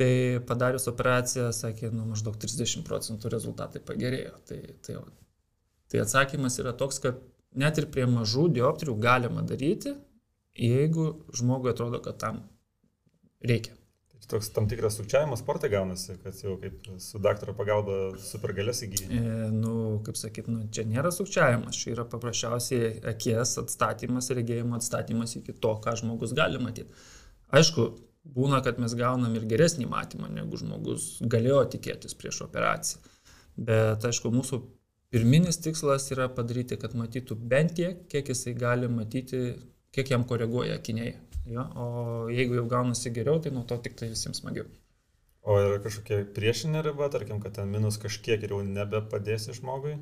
tai 0.00 0.40
padarius 0.48 0.88
operaciją, 0.90 1.50
sakė, 1.54 1.92
nu, 1.94 2.04
maždaug 2.10 2.36
30 2.40 2.84
procentų 2.88 3.30
rezultatai 3.32 3.82
pagerėjo. 3.84 4.34
Tai, 4.48 4.60
tai, 4.84 4.96
tai 5.92 6.02
atsakymas 6.02 6.58
yra 6.62 6.74
toks, 6.76 7.00
kad 7.04 7.22
net 7.56 7.78
ir 7.80 7.88
prie 7.94 8.06
mažų 8.10 8.48
dioptrijų 8.58 8.96
galima 9.00 9.44
daryti, 9.46 9.94
jeigu 10.58 11.12
žmogui 11.36 11.72
atrodo, 11.72 12.02
kad 12.02 12.18
tam 12.20 12.42
reikia. 13.46 13.76
Tai 14.10 14.20
toks 14.34 14.50
tam 14.54 14.68
tikras 14.68 14.98
sukčiavimo 14.98 15.36
sportai 15.38 15.70
gaunasi, 15.72 16.18
kad 16.24 16.36
jau 16.44 16.56
kaip 16.60 16.90
su 17.02 17.20
daktaro 17.22 17.54
pagalba 17.56 17.96
supergalės 18.20 18.84
įgyja. 18.86 19.08
E, 19.16 19.48
nu, 19.54 19.72
kaip 20.06 20.18
sakyt, 20.20 20.50
nu, 20.52 20.66
čia 20.74 20.84
nėra 20.88 21.12
sukčiavimas, 21.14 21.78
čia 21.80 21.94
yra 21.94 22.04
paprasčiausiai 22.10 22.92
akies 23.14 23.56
atstatymas, 23.64 24.30
regėjimo 24.36 24.76
atstatymas 24.78 25.38
iki 25.40 25.56
to, 25.56 25.74
ką 25.84 25.96
žmogus 26.02 26.36
gali 26.36 26.60
matyti. 26.62 26.92
Aišku, 27.56 27.88
būna, 28.36 28.60
kad 28.64 28.78
mes 28.82 28.94
gaunam 28.98 29.34
ir 29.38 29.46
geresnį 29.48 29.88
matymą, 29.90 30.28
negu 30.34 30.60
žmogus 30.60 31.16
galėjo 31.22 31.64
tikėtis 31.76 32.14
prieš 32.18 32.44
operaciją. 32.46 33.00
Bet, 33.60 34.04
aišku, 34.06 34.30
mūsų 34.32 34.60
pirminis 35.12 35.58
tikslas 35.64 36.06
yra 36.14 36.28
padaryti, 36.32 36.78
kad 36.80 36.94
matytų 36.96 37.36
bent 37.50 37.74
tiek, 37.78 38.04
kiek 38.12 38.30
jisai 38.30 38.54
gali 38.58 38.88
matyti, 38.88 39.40
kiek 39.94 40.12
jam 40.12 40.24
koreguoja 40.28 40.78
akiniai. 40.78 41.16
Jo, 41.48 41.64
o 41.74 41.86
jeigu 42.28 42.58
jau 42.58 42.66
gaunasi 42.68 43.12
geriau, 43.14 43.40
tai 43.40 43.52
nuo 43.54 43.64
to 43.68 43.78
tik 43.80 43.96
tai 43.98 44.10
visiems 44.12 44.42
smagiau. 44.42 44.68
O 45.40 45.56
yra 45.56 45.78
kažkokia 45.80 46.24
priešinė 46.36 46.82
riba, 46.84 47.08
tarkim, 47.12 47.40
kad 47.40 47.54
ten 47.56 47.70
minus 47.72 47.96
kažkiek 48.00 48.42
ir 48.44 48.52
jau 48.52 48.60
nebepadėsi 48.66 49.56
žmogui? 49.56 49.94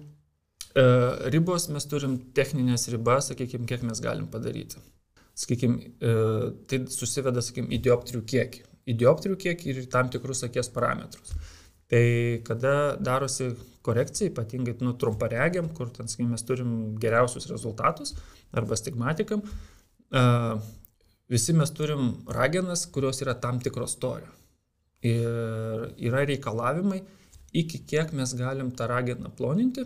E, 0.75 0.85
ribos 1.33 1.69
mes 1.73 1.87
turim 1.89 2.17
techninės 2.35 2.89
ribas, 2.93 3.31
sakykime, 3.31 3.69
kiek 3.71 3.85
mes 3.87 4.03
galim 4.03 4.27
padaryti. 4.33 4.83
Sakykime, 5.39 5.93
e, 6.03 6.17
tai 6.71 6.81
susiveda, 6.91 7.45
sakykime, 7.45 7.71
į 7.77 7.81
dioptrių 7.87 8.25
kiekį. 8.33 8.65
Į 8.89 8.97
dioptrių 9.05 9.39
kiekį 9.45 9.71
ir 9.73 9.81
tam 9.93 10.11
tikrus 10.11 10.43
akies 10.47 10.73
parametrus. 10.75 11.37
Tai 11.89 12.03
kada 12.45 12.75
darosi 13.01 13.53
korekcija, 13.87 14.33
ypatingai 14.33 14.75
nu, 14.83 14.97
trumparegiam, 15.01 15.71
kur 15.77 15.93
ten, 15.95 16.11
sakykime, 16.11 16.35
mes 16.35 16.45
turim 16.51 16.75
geriausius 17.01 17.47
rezultatus 17.53 18.17
arba 18.59 18.77
stigmatikam, 18.77 19.47
e, 20.11 20.27
visi 21.29 21.55
mes 21.57 21.71
turim 21.75 22.11
ragenas, 22.35 22.87
kurios 22.93 23.23
yra 23.25 23.35
tam 23.41 23.61
tikro 23.61 23.87
storio. 23.87 24.31
Ir 25.07 25.93
yra 26.09 26.25
reikalavimai, 26.27 27.03
iki 27.55 27.85
kiek 27.87 28.13
mes 28.17 28.35
galim 28.39 28.73
tą 28.75 28.89
rageną 28.91 29.31
ploninti, 29.37 29.85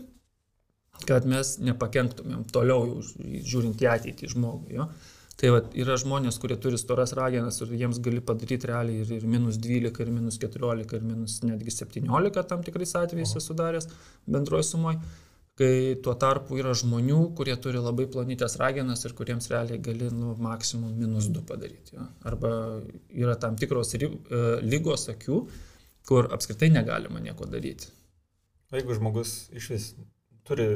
kad 1.08 1.26
mes 1.28 1.56
nepakenktumėm 1.62 2.46
toliau 2.52 3.00
žiūrint 3.02 3.82
į 3.82 3.90
ateitį 3.96 4.30
žmogui. 4.32 4.76
Jo? 4.78 4.88
Tai 5.40 5.50
va, 5.50 5.60
yra 5.74 5.96
žmonės, 5.98 6.36
kurie 6.38 6.54
turi 6.60 6.78
storas 6.78 7.14
ragenas 7.18 7.58
ir 7.64 7.72
jiems 7.74 7.98
gali 8.04 8.22
padaryti 8.22 8.68
realiai 8.70 9.02
ir, 9.02 9.12
ir 9.16 9.26
minus 9.26 9.58
12, 9.58 9.98
ir 10.04 10.12
minus 10.14 10.38
14, 10.38 10.94
ir 10.96 11.06
minus 11.06 11.40
netgi 11.42 11.74
17 11.74 12.44
tam 12.50 12.62
tikrais 12.62 12.94
atvejais 13.00 13.34
esu 13.40 13.56
daręs 13.58 13.88
bendroji 14.30 14.68
sumoje 14.68 15.00
kai 15.60 15.96
tuo 16.04 16.14
tarpu 16.18 16.56
yra 16.60 16.72
žmonių, 16.76 17.18
kurie 17.36 17.54
turi 17.60 17.80
labai 17.82 18.06
plonytės 18.10 18.56
ragenas 18.60 19.04
ir 19.04 19.14
kuriems 19.18 19.50
realiai 19.52 19.80
gali 19.84 20.08
nu, 20.14 20.32
maksimum 20.40 20.94
minus 20.96 21.28
2 21.32 21.44
padaryti. 21.48 21.96
Ja. 21.98 22.06
Arba 22.28 22.52
yra 23.10 23.36
tam 23.40 23.58
tikros 23.60 23.92
ry, 24.00 24.08
e, 24.08 24.42
lygos 24.64 25.08
akių, 25.12 25.42
kur 26.08 26.30
apskritai 26.34 26.72
negalima 26.72 27.20
nieko 27.22 27.46
daryti. 27.46 27.92
Jeigu 28.72 28.96
žmogus 28.96 29.36
iš 29.52 29.68
vis 29.74 29.88
turi 30.48 30.68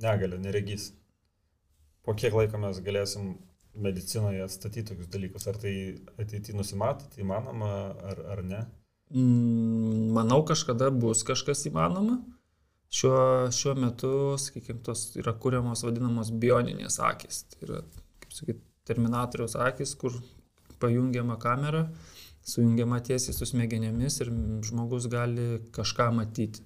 negalę, 0.00 0.38
neregys, 0.38 0.92
po 2.06 2.14
kiek 2.14 2.36
laiko 2.38 2.60
mes 2.62 2.78
galėsim 2.86 3.34
medicinoje 3.74 4.44
atstatyti 4.44 4.92
tokius 4.92 5.10
dalykus? 5.10 5.46
Ar 5.50 5.58
tai 5.58 5.74
ateityje 6.18 6.56
nusimato, 6.58 7.10
tai 7.10 7.24
įmanoma 7.24 7.70
ar, 8.12 8.22
ar 8.36 8.42
ne? 8.46 8.62
Mm, 9.10 10.10
manau, 10.14 10.44
kažkada 10.46 10.90
bus 10.94 11.24
kažkas 11.26 11.66
įmanoma. 11.70 12.20
Šiuo, 12.90 13.50
šiuo 13.54 13.76
metu, 13.78 14.12
sakykime, 14.42 14.80
tos 14.86 15.12
yra 15.20 15.36
kūriamos 15.38 15.84
vadinamos 15.86 16.32
bioninės 16.42 16.98
akis. 17.06 17.44
Tai 17.52 17.60
yra, 17.68 17.82
kaip 18.24 18.34
sakyti, 18.34 18.64
terminatoriaus 18.90 19.54
akis, 19.62 19.94
kur 20.00 20.16
pajungiama 20.82 21.36
kamera, 21.38 21.84
sujungiama 22.50 22.98
tiesiai 23.06 23.36
su 23.36 23.46
smegenėmis 23.46 24.20
ir 24.24 24.32
žmogus 24.66 25.06
gali 25.12 25.60
kažką 25.76 26.08
matyti. 26.16 26.64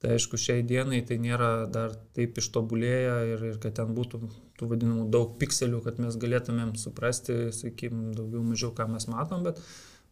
Tai 0.00 0.14
aišku, 0.16 0.38
šiai 0.40 0.64
dienai 0.64 1.02
tai 1.04 1.18
nėra 1.20 1.66
dar 1.70 1.92
taip 2.16 2.38
ištobulėję 2.40 3.16
ir, 3.34 3.42
ir 3.50 3.58
kad 3.60 3.76
ten 3.76 3.90
būtų 3.94 4.20
tų 4.56 4.68
vadinamų 4.70 5.06
daug 5.12 5.34
pikselių, 5.40 5.82
kad 5.84 6.00
mes 6.00 6.16
galėtumėm 6.20 6.72
suprasti, 6.80 7.36
sakykime, 7.52 8.14
daugiau 8.16 8.42
mažiau, 8.44 8.72
ką 8.76 8.88
mes 8.88 9.06
matom, 9.12 9.44
bet 9.44 9.60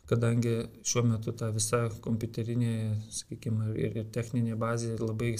kadangi 0.09 0.55
šiuo 0.87 1.05
metu 1.11 1.35
ta 1.37 1.51
visa 1.55 1.85
kompiuterinė, 2.05 2.75
sakykime, 3.13 3.73
ir, 3.77 3.97
ir 4.03 4.11
techninė 4.15 4.57
bazė 4.61 4.97
labai, 5.01 5.35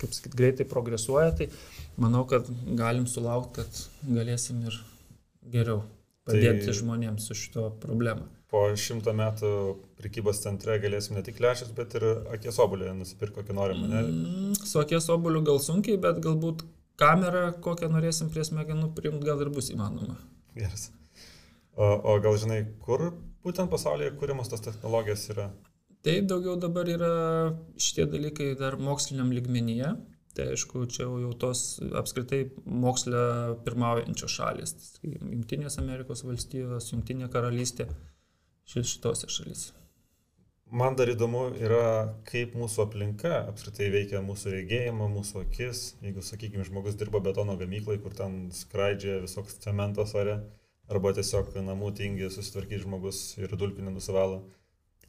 kaip 0.00 0.14
sakyt, 0.16 0.36
greitai 0.38 0.66
progresuoja, 0.68 1.32
tai 1.40 1.48
manau, 2.00 2.24
kad 2.28 2.48
galim 2.78 3.08
sulaukti, 3.10 3.62
kad 3.62 4.14
galėsim 4.18 4.62
ir 4.68 4.78
geriau 5.52 5.82
padėti 6.28 6.68
tai 6.68 6.76
žmonėms 6.78 7.26
su 7.28 7.36
šito 7.38 7.68
problema. 7.82 8.28
Po 8.52 8.66
šimto 8.76 9.14
metų 9.16 9.50
prekybos 9.96 10.42
centre 10.44 10.76
galėsim 10.80 11.16
ne 11.16 11.24
tik 11.24 11.40
lėšas, 11.40 11.72
bet 11.76 11.96
ir 11.96 12.04
akies 12.34 12.58
obulį 12.60 12.92
nusipirkti 12.98 13.40
kokį 13.40 13.56
norimą. 13.56 13.88
Ne? 13.88 14.02
Mm, 14.02 14.56
su 14.60 14.80
akies 14.82 15.08
obuliu 15.12 15.40
gal 15.46 15.60
sunkiai, 15.62 16.00
bet 16.00 16.20
galbūt 16.24 16.66
kamerą, 17.00 17.46
kokią 17.64 17.88
norėsim 17.92 18.28
prie 18.32 18.44
smegenų 18.44 18.92
priimti, 18.96 19.24
gal 19.28 19.40
ir 19.40 19.52
bus 19.54 19.72
įmanoma. 19.72 20.18
Geras. 20.58 20.90
O, 21.76 21.88
o 22.12 22.16
gal 22.20 22.36
žinai, 22.40 22.62
kur 22.84 23.10
būtent 23.44 23.70
pasaulyje 23.72 24.12
kūrimas 24.20 24.50
tos 24.52 24.64
technologijos 24.64 25.28
yra? 25.32 25.50
Taip, 26.02 26.26
daugiau 26.28 26.56
dabar 26.60 26.88
yra 26.90 27.12
šitie 27.80 28.08
dalykai 28.10 28.52
dar 28.58 28.76
moksliniam 28.80 29.30
ligmenyje. 29.32 29.92
Tai 30.32 30.46
aišku, 30.54 30.86
čia 30.88 31.04
jau 31.04 31.32
tos 31.36 31.76
apskritai 32.00 32.46
moksle 32.64 33.20
pirmaujančios 33.66 34.32
šalis. 34.32 34.72
Junktinės 35.04 35.76
Amerikos 35.82 36.24
valstijos, 36.24 36.88
Junktinė 36.94 37.28
karalystė, 37.32 37.86
šitose 38.64 39.28
šalyse. 39.28 39.76
Man 40.72 40.96
dar 40.96 41.10
įdomu 41.12 41.50
yra, 41.60 42.14
kaip 42.24 42.54
mūsų 42.56 42.86
aplinka 42.86 43.42
apskritai 43.50 43.90
veikia 43.92 44.22
mūsų 44.24 44.54
regėjimą, 44.54 45.10
mūsų 45.12 45.42
akis. 45.42 45.82
Jeigu, 46.00 46.24
sakykime, 46.24 46.64
žmogus 46.64 46.96
dirba 46.96 47.20
betono 47.20 47.58
gamyklai, 47.60 47.98
kur 48.00 48.16
ten 48.16 48.46
skraidžia 48.56 49.18
visoks 49.20 49.58
cementas 49.60 50.16
ore, 50.16 50.38
arba 50.92 51.14
tiesiog 51.16 51.54
namų 51.64 51.92
tingi 51.98 52.28
susitvarkyti 52.30 52.84
žmogus 52.84 53.22
ir 53.40 53.54
dulpinį 53.58 53.96
nusivalo. 53.96 54.42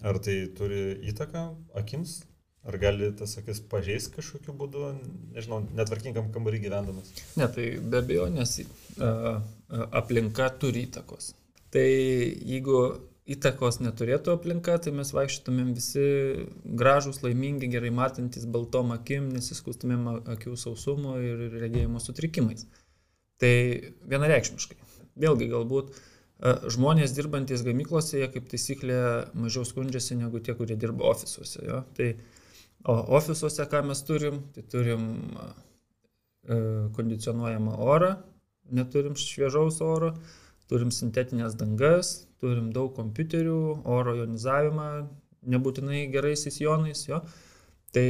Ar 0.04 0.20
tai 0.24 0.42
turi 0.58 0.98
įtaką 1.12 1.44
akims? 1.80 2.24
Ar 2.64 2.78
gali 2.80 3.10
tas 3.20 3.36
akis 3.40 3.60
pažeisti 3.72 4.14
kažkokiu 4.16 4.54
būdu, 4.56 4.90
nežinau, 5.36 5.60
netvarkingam 5.76 6.30
kambarį 6.32 6.62
gyvendamas? 6.64 7.10
Ne, 7.36 7.50
tai 7.52 7.66
be 7.80 8.00
abejo, 8.00 8.30
nes 8.32 8.54
aplinka 10.00 10.48
turi 10.62 10.86
įtakos. 10.88 11.34
Tai 11.76 11.84
jeigu 11.84 12.78
įtakos 13.36 13.82
neturėtų 13.84 14.38
aplinka, 14.38 14.78
tai 14.84 14.94
mes 14.96 15.12
vaikščiotumėm 15.16 15.74
visi 15.76 16.06
gražus, 16.64 17.20
laimingi, 17.24 17.68
gerai 17.72 17.92
matantis 17.96 18.48
baltom 18.48 18.96
akim, 18.96 19.28
nesiskustumėm 19.36 20.08
akių 20.36 20.56
sausumo 20.60 21.18
ir 21.20 21.46
regėjimo 21.60 22.00
sutrikimais. 22.04 22.68
Tai 23.44 23.54
vienareikšmiškai. 24.08 24.80
Vėlgi 25.20 25.50
galbūt 25.52 25.94
žmonės 26.74 27.14
dirbantis 27.16 27.62
gamyklose, 27.64 28.18
jie 28.20 28.30
kaip 28.34 28.48
taisyklė 28.52 28.98
mažiau 29.38 29.64
skundžiasi 29.68 30.18
negu 30.20 30.42
tie, 30.44 30.56
kurie 30.58 30.76
dirba 30.80 31.06
ofisuose. 31.14 31.62
Jo? 31.64 31.84
Tai 31.96 32.10
O 32.84 32.94
ofisuose 33.16 33.64
ką 33.72 33.80
mes 33.88 34.04
turim? 34.04 34.42
Tai 34.54 34.64
turim 34.68 35.04
e, 35.40 36.58
kondicionuojamą 36.98 37.78
orą, 37.80 38.10
neturim 38.76 39.16
šviežaus 39.16 39.80
oro, 39.86 40.12
turim 40.68 40.92
sintetinės 40.92 41.56
dangas, 41.60 42.12
turim 42.44 42.74
daug 42.76 42.92
kompiuterių, 42.98 43.60
oro 43.88 44.18
ionizavimą, 44.20 44.90
nebūtinai 45.56 46.06
gerais 46.12 46.44
jonais, 46.60 47.08
jo. 47.08 47.24
Tai 47.96 48.08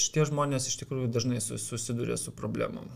šitie 0.00 0.24
žmonės 0.30 0.70
iš 0.70 0.80
tikrųjų 0.80 1.10
dažnai 1.12 1.42
susiduria 1.42 2.16
su 2.16 2.32
problemom. 2.32 2.88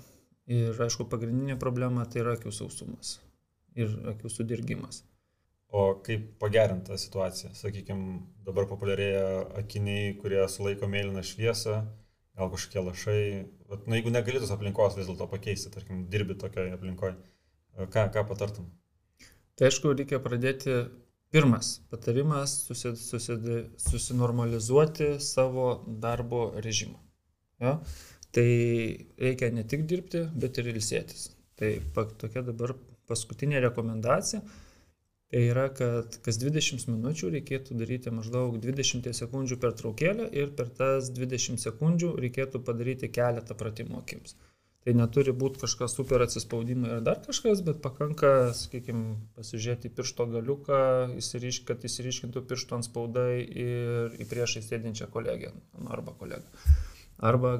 Ir 0.49 0.79
aišku, 0.81 1.05
pagrindinė 1.11 1.61
problema 1.61 2.07
tai 2.09 2.25
yra 2.25 2.39
akių 2.39 2.55
sausumas 2.55 3.19
ir 3.79 3.95
akių 4.15 4.31
sudirgimas. 4.33 5.05
O 5.71 5.95
kaip 6.03 6.25
pagerinti 6.43 6.91
tą 6.91 6.99
situaciją? 6.99 7.53
Sakykime, 7.55 8.21
dabar 8.47 8.67
populiarėja 8.67 9.27
akiniai, 9.61 10.17
kurie 10.19 10.41
sulaiko 10.51 10.89
mėlyną 10.91 11.23
šviesą, 11.27 11.77
gal 12.39 12.51
kažkokie 12.51 12.83
lašai. 12.89 13.21
Bet, 13.71 13.85
na, 13.87 14.01
jeigu 14.01 14.11
negali 14.11 14.43
tos 14.43 14.51
aplinkos 14.51 14.99
vis 14.99 15.07
dėlto 15.07 15.29
pakeisti, 15.31 15.71
tarkim, 15.71 16.09
dirbi 16.11 16.35
tokioje 16.41 16.75
aplinkoje, 16.75 17.15
ką, 17.95 18.09
ką 18.17 18.27
patartum? 18.33 18.67
Tai 19.55 19.71
aišku, 19.71 19.95
reikia 19.95 20.23
pradėti. 20.25 20.83
Pirmas 21.31 21.77
patarimas 21.87 22.57
susi, 22.67 22.91
susi, 22.99 23.37
susinormalizuoti 23.79 25.13
savo 25.23 25.67
darbo 26.03 26.49
režimą. 26.59 26.99
Ja? 27.63 27.77
Tai 28.35 28.47
reikia 29.19 29.53
ne 29.55 29.63
tik 29.63 29.85
dirbti, 29.87 30.25
bet 30.35 30.59
ir 30.59 30.73
ilsėtis. 30.73 31.29
Tai 31.55 31.71
tokia 32.19 32.43
dabar 32.43 32.75
paskutinė 33.11 33.61
rekomendacija 33.67 34.43
Tai 35.31 35.41
yra, 35.47 35.69
kad 35.71 36.17
kas 36.27 36.41
20 36.43 36.89
minučių 36.91 37.29
reikėtų 37.37 37.77
daryti 37.79 38.11
maždaug 38.11 38.57
20 38.59 39.13
sekundžių 39.15 39.61
per 39.63 39.77
traukėlę 39.79 40.27
ir 40.35 40.51
per 40.59 40.73
tas 40.75 41.13
20 41.15 41.63
sekundžių 41.63 42.17
reikėtų 42.25 42.61
padaryti 42.67 43.13
keletą 43.15 43.55
pratimų 43.61 44.01
akims. 44.01 44.35
Tai 44.83 44.97
neturi 44.97 45.31
būti 45.37 45.63
kažkas 45.63 45.95
super 45.95 46.25
atsispaudimai 46.25 46.97
ar 46.97 47.05
dar 47.07 47.23
kažkas, 47.23 47.63
bet 47.63 47.79
pakanka, 47.85 48.51
sakykime, 48.59 49.21
pasižiūrėti 49.39 49.93
piršto 49.95 50.27
galiuką, 50.35 50.83
kad 51.69 51.87
įsiriškintų 51.87 52.43
piršto 52.51 52.81
ant 52.81 52.89
spaudai 52.89 53.45
ir 53.45 54.17
į 54.19 54.27
priešai 54.33 54.65
sėdinčią 54.67 55.13
kolegę 55.15 55.53
nu, 55.55 55.93
arba 55.95 56.17
kolegą. 56.19 56.65
Arba 57.21 57.59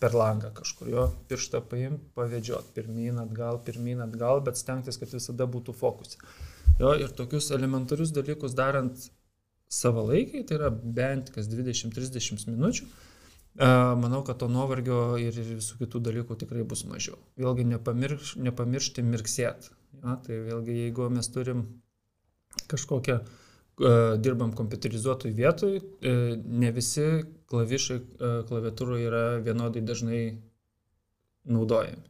per 0.00 0.12
langą 0.12 0.50
kažkur 0.52 0.90
jo 0.92 1.06
pirštą 1.30 1.62
paimti, 1.70 2.10
pavedžiot 2.18 2.74
pirmyn 2.76 3.22
atgal, 3.22 3.60
pirmyn 3.64 4.02
atgal, 4.04 4.42
bet 4.44 4.60
stengtis, 4.60 5.00
kad 5.00 5.14
visada 5.14 5.46
būtų 5.48 5.72
fokusė. 5.76 6.20
Jo, 6.78 6.92
ir 7.00 7.14
tokius 7.16 7.48
elementarius 7.56 8.12
dalykus 8.14 8.52
darant 8.58 9.08
savalaikiai, 9.72 10.44
tai 10.44 10.58
yra 10.58 10.68
bent 10.70 11.32
kas 11.32 11.48
20-30 11.48 12.44
minučių, 12.52 12.84
manau, 14.02 14.20
kad 14.28 14.38
to 14.42 14.48
nuovargio 14.52 15.16
ir 15.24 15.34
visų 15.34 15.80
kitų 15.80 16.04
dalykų 16.10 16.36
tikrai 16.44 16.62
bus 16.68 16.84
mažiau. 16.88 17.16
Vėlgi 17.40 17.66
nepamirš, 17.72 18.36
nepamiršti 18.44 19.02
mirksėt. 19.08 19.72
Ja, 20.04 20.14
tai 20.22 20.38
vėlgi 20.44 20.76
jeigu 20.84 21.08
mes 21.10 21.32
turim 21.32 21.64
kažkokią, 22.70 23.18
dirbam 24.18 24.52
kompiuterizuotoj 24.58 25.32
vietoj, 25.38 25.76
e, 25.78 26.14
ne 26.36 26.70
visi 26.74 27.06
klavišai 27.48 27.98
klaviatūroje 28.48 29.08
yra 29.08 29.24
vienodai 29.44 29.82
dažnai 29.86 30.22
naudojami. 31.48 32.08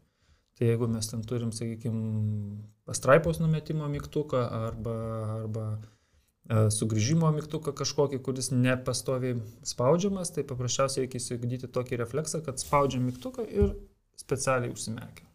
Tai 0.58 0.66
jeigu 0.66 0.88
mes 0.90 1.06
ten 1.06 1.22
turim, 1.22 1.52
sakykime, 1.54 2.58
pastraipos 2.88 3.38
numetimo 3.38 3.86
mygtuką 3.92 4.40
arba, 4.58 4.94
arba 5.36 5.66
e, 5.76 6.64
sugrįžimo 6.74 7.30
mygtuką 7.36 7.74
kažkokį, 7.78 8.18
kuris 8.26 8.50
nepastoviai 8.50 9.36
spaudžiamas, 9.70 10.32
tai 10.34 10.46
paprasčiausiai 10.48 11.04
reikia 11.04 11.20
įsigyti 11.22 11.70
tokį 11.70 12.00
refleksą, 12.02 12.42
kad 12.46 12.58
spaudžiam 12.58 13.06
mygtuką 13.06 13.46
ir 13.46 13.76
specialiai 14.18 14.74
užsimerkia. 14.74 15.28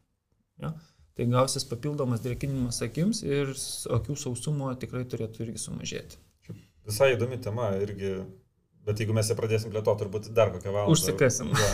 Ja? 0.59 0.73
Tai 1.13 1.29
gausis 1.29 1.63
papildomas 1.69 2.23
drėkinimas 2.25 2.81
akims 2.83 3.21
ir 3.23 3.53
akių 3.95 4.17
sausumo 4.17 4.73
tikrai 4.81 5.05
turėtų 5.07 5.45
irgi 5.45 5.61
sumažėti. 5.61 6.22
Visai 6.87 7.13
įdomi 7.15 7.37
tema 7.41 7.71
irgi, 7.79 8.15
bet 8.83 8.99
jeigu 8.99 9.15
mes 9.15 9.29
ją 9.31 9.37
pradėsim 9.39 9.71
plėtoti, 9.71 10.03
turbūt 10.03 10.31
dar 10.35 10.51
kokią 10.55 10.73
valandą. 10.73 10.95
Užsikasim. 10.97 11.53
Ja, 11.55 11.69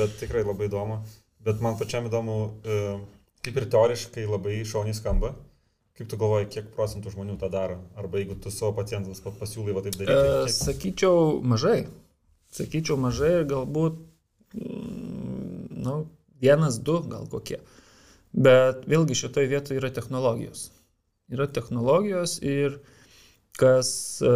bet 0.00 0.16
tikrai 0.22 0.42
labai 0.46 0.70
įdomu 0.70 1.02
bet 1.44 1.62
man 1.62 1.78
pačiam 1.78 2.06
įdomu, 2.06 2.36
e, 2.64 2.76
kaip 3.44 3.58
ir 3.58 3.68
teoriškai 3.72 4.26
labai 4.28 4.60
šauniai 4.68 4.96
skamba. 4.96 5.34
Kaip 5.98 6.08
tu 6.08 6.16
galvoji, 6.16 6.48
kiek 6.54 6.70
procentų 6.72 7.12
žmonių 7.12 7.36
tą 7.40 7.50
daro? 7.52 7.76
Arba 8.00 8.22
jeigu 8.22 8.38
tu 8.40 8.50
savo 8.50 8.72
pacientams 8.78 9.20
pasiūlai 9.22 9.74
va 9.76 9.82
taip 9.84 9.98
daryti? 9.98 10.14
E, 10.14 10.38
kiek... 10.46 10.54
Sakyčiau, 10.56 11.18
mažai. 11.44 11.82
Sakyčiau, 12.52 12.96
mažai 13.00 13.32
ir 13.40 13.44
galbūt, 13.50 13.98
mm, 14.56 15.82
nu, 15.84 15.96
vienas, 16.40 16.80
du 16.80 16.96
gal 17.12 17.28
kokie. 17.32 17.60
Bet 18.32 18.86
vėlgi 18.88 19.18
šitoje 19.18 19.50
vietoje 19.50 19.82
yra 19.82 19.92
technologijos. 19.92 20.70
Yra 21.32 21.44
technologijos 21.48 22.38
ir 22.40 22.80
kas, 23.60 24.20
e, 24.24 24.34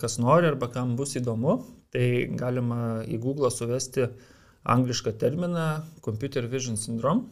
kas 0.00 0.18
nori 0.22 0.50
arba 0.50 0.68
kam 0.72 0.96
bus 0.98 1.16
įdomu, 1.18 1.60
tai 1.94 2.26
galima 2.38 3.02
į 3.06 3.20
Google 3.22 3.50
suvesti 3.54 4.08
anglišką 4.66 5.14
terminą 5.20 5.66
Computer 6.04 6.46
Vision 6.50 6.76
Syndrome. 6.76 7.28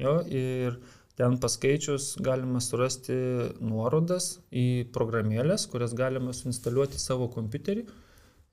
Jo, 0.00 0.20
ir 0.24 0.78
ten 1.20 1.36
paskaičius 1.40 2.14
galima 2.24 2.62
surasti 2.64 3.16
nuorodas 3.60 4.38
į 4.48 4.86
programėlės, 4.94 5.66
kurias 5.68 5.92
galima 5.96 6.32
suinstaliuoti 6.36 7.00
savo 7.00 7.28
kompiuterį 7.34 7.84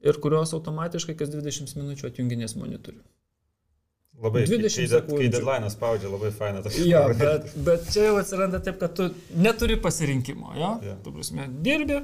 ir 0.08 0.20
kurios 0.24 0.52
automatiškai 0.58 1.16
kas 1.18 1.32
20 1.32 1.80
minučių 1.80 2.10
atjunginės 2.12 2.58
monitorių. 2.60 3.00
Labai 4.18 4.44
20 4.50 4.74
kai, 4.74 4.86
sekundžių. 4.90 5.18
Kai 5.22 5.30
deadline 5.30 5.70
spaudžia, 5.70 6.10
labai 6.10 6.32
faina 6.34 6.62
tas. 6.66 6.78
Jo, 6.82 7.04
bet, 7.20 7.52
bet 7.66 7.90
čia 7.94 8.08
jau 8.08 8.16
atsiranda 8.18 8.60
taip, 8.66 8.80
kad 8.82 8.96
tu 8.98 9.12
neturi 9.38 9.78
pasirinkimo, 9.82 10.56
jo? 10.58 10.72
Yeah. 10.82 10.98
Tu 11.06 11.14
prasme, 11.14 11.46
dirbi, 11.66 12.00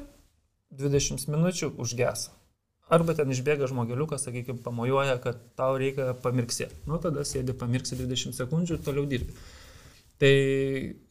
20 0.79 1.27
minučių 1.31 1.73
užgeso. 1.81 2.33
Arba 2.93 3.15
ten 3.17 3.31
išbėga 3.31 3.67
žmogeliukas, 3.71 4.25
sakykime, 4.27 4.59
pamojuoja, 4.61 5.15
kad 5.23 5.39
tau 5.57 5.77
reikia 5.79 6.11
pamirksėti. 6.23 6.83
Nu, 6.89 6.99
tada 7.01 7.23
sėdi 7.25 7.55
pamirksi 7.57 7.97
20 7.97 8.35
sekundžių 8.37 8.77
ir 8.77 8.83
toliau 8.85 9.07
dirbi. 9.09 9.35
Tai 10.21 10.33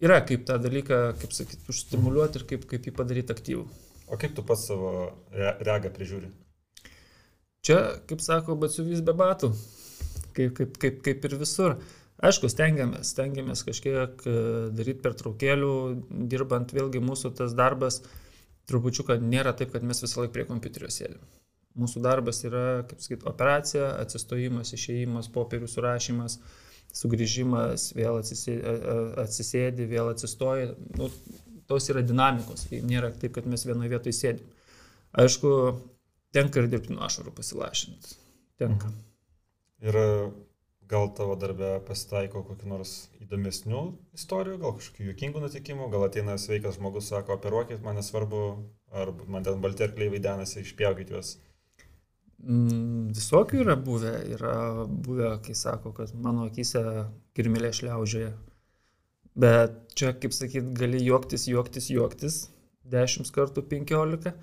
yra 0.04 0.20
kaip 0.28 0.44
tą 0.48 0.58
dalyką, 0.62 1.00
kaip 1.20 1.34
sakyti, 1.34 1.64
užstimuliuoti 1.72 2.40
ir 2.40 2.46
kaip, 2.52 2.68
kaip 2.70 2.86
jį 2.86 2.94
padaryti 2.96 3.34
aktyvų. 3.34 3.64
O 4.12 4.18
kaip 4.20 4.36
tu 4.36 4.44
pats 4.46 4.68
savo 4.68 4.92
regą 5.32 5.90
prižiūri? 5.96 6.30
Čia, 7.66 7.78
kaip 8.10 8.22
sako, 8.22 8.56
batsiuvys 8.58 9.02
be 9.06 9.14
batų, 9.16 9.52
kaip, 10.36 10.54
kaip, 10.58 10.78
kaip, 10.82 11.02
kaip 11.06 11.28
ir 11.28 11.36
visur. 11.40 11.76
Aišku, 12.22 12.50
stengiamės, 12.52 13.14
stengiamės 13.14 13.64
kažkiek 13.66 14.24
e, 14.28 14.34
daryti 14.74 15.02
per 15.02 15.16
traukėlių, 15.18 15.72
dirbant 16.30 16.74
vėlgi 16.74 17.00
mūsų 17.02 17.32
tas 17.38 17.54
darbas 17.58 18.02
trupučiuką 18.70 19.18
nėra 19.22 19.54
taip, 19.56 19.72
kad 19.74 19.84
mes 19.86 20.02
visą 20.04 20.22
laiką 20.22 20.34
prie 20.34 20.46
kompiuterio 20.48 20.90
sėdėm. 20.92 21.22
Mūsų 21.82 22.02
darbas 22.04 22.42
yra, 22.44 22.82
kaip 22.88 23.00
sakyti, 23.00 23.24
operacija, 23.28 23.86
atsistojimas, 24.02 24.74
išėjimas, 24.76 25.30
popierių 25.32 25.70
surašymas, 25.72 26.36
sugrįžimas, 26.92 27.88
vėl 27.96 28.20
atsisėdi, 28.20 29.88
vėl 29.88 30.12
atsistoji. 30.12 30.68
Nu, 30.98 31.08
tos 31.70 31.88
yra 31.88 32.02
dinamikos, 32.04 32.66
nėra 32.84 33.12
taip, 33.16 33.38
kad 33.38 33.48
mes 33.48 33.64
vienoje 33.64 33.94
vietoje 33.94 34.18
sėdim. 34.18 34.52
Aišku, 35.22 35.52
tenka 36.36 36.60
ir 36.60 36.68
dirbti 36.72 36.92
nuo 36.92 37.06
ašarų 37.08 37.32
pasilašinti. 37.36 38.18
Tenka. 38.60 38.92
Mhm. 38.92 39.00
Ir 39.88 39.98
gal 40.92 41.08
tavo 41.16 41.36
darbė 41.40 41.78
pasitaiko 41.86 42.42
kokiu 42.46 42.68
nors 42.70 42.92
įdomesnių 43.22 43.82
istorijų, 44.18 44.58
gal 44.60 44.76
kažkokių 44.76 45.08
juokingų 45.08 45.42
nutikimų, 45.46 45.88
gal 45.92 46.04
ateina 46.06 46.36
sveikas 46.40 46.76
žmogus, 46.76 47.08
sako, 47.12 47.38
operuokit, 47.38 47.80
man 47.84 47.96
nesvarbu, 48.00 48.42
ar 48.92 49.14
man 49.32 49.46
ten 49.46 49.62
balterkliai 49.64 50.12
vaidenasi, 50.12 50.60
išpjaukit 50.66 51.14
juos. 51.14 51.36
Mm, 52.42 53.12
visokių 53.14 53.60
yra 53.62 53.76
buvę. 53.78 54.14
Yra 54.34 54.54
buvę, 54.86 55.36
kai 55.46 55.54
sako, 55.56 55.92
kad 55.96 56.12
mano 56.18 56.48
akise 56.50 56.82
kirmėlė 57.36 57.70
šliaužioja. 57.78 58.32
Bet 59.38 59.94
čia, 59.96 60.10
kaip 60.18 60.34
sakyt, 60.36 60.72
gali 60.76 61.00
juoktis, 61.06 61.46
juoktis, 61.48 61.88
juoktis, 61.94 62.40
10 62.92 63.30
kartų 63.32 63.64
15. 63.70 64.34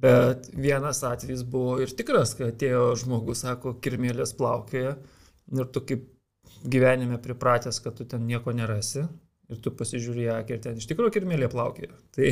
Bet 0.00 0.50
vienas 0.56 1.04
atvejis 1.06 1.44
buvo 1.46 1.78
ir 1.84 1.92
tikras, 1.96 2.34
kai 2.36 2.50
atėjo 2.50 2.90
žmogus, 3.00 3.44
sako, 3.46 3.76
kirmėlės 3.84 4.34
plaukioja 4.36 4.96
ir 5.56 5.70
tu 5.74 5.82
kaip 5.86 6.06
gyvenime 6.64 7.18
pripratęs, 7.22 7.80
kad 7.84 7.96
tu 7.98 8.06
ten 8.08 8.26
nieko 8.28 8.52
nerasi 8.56 9.04
ir 9.50 9.58
tu 9.64 9.72
pasižiūri 9.74 10.28
akį 10.30 10.54
ir 10.54 10.62
ten 10.64 10.78
iš 10.78 10.86
tikrųjų 10.90 11.14
kirmėlė 11.16 11.50
plaukioja. 11.50 11.96
Tai 12.14 12.30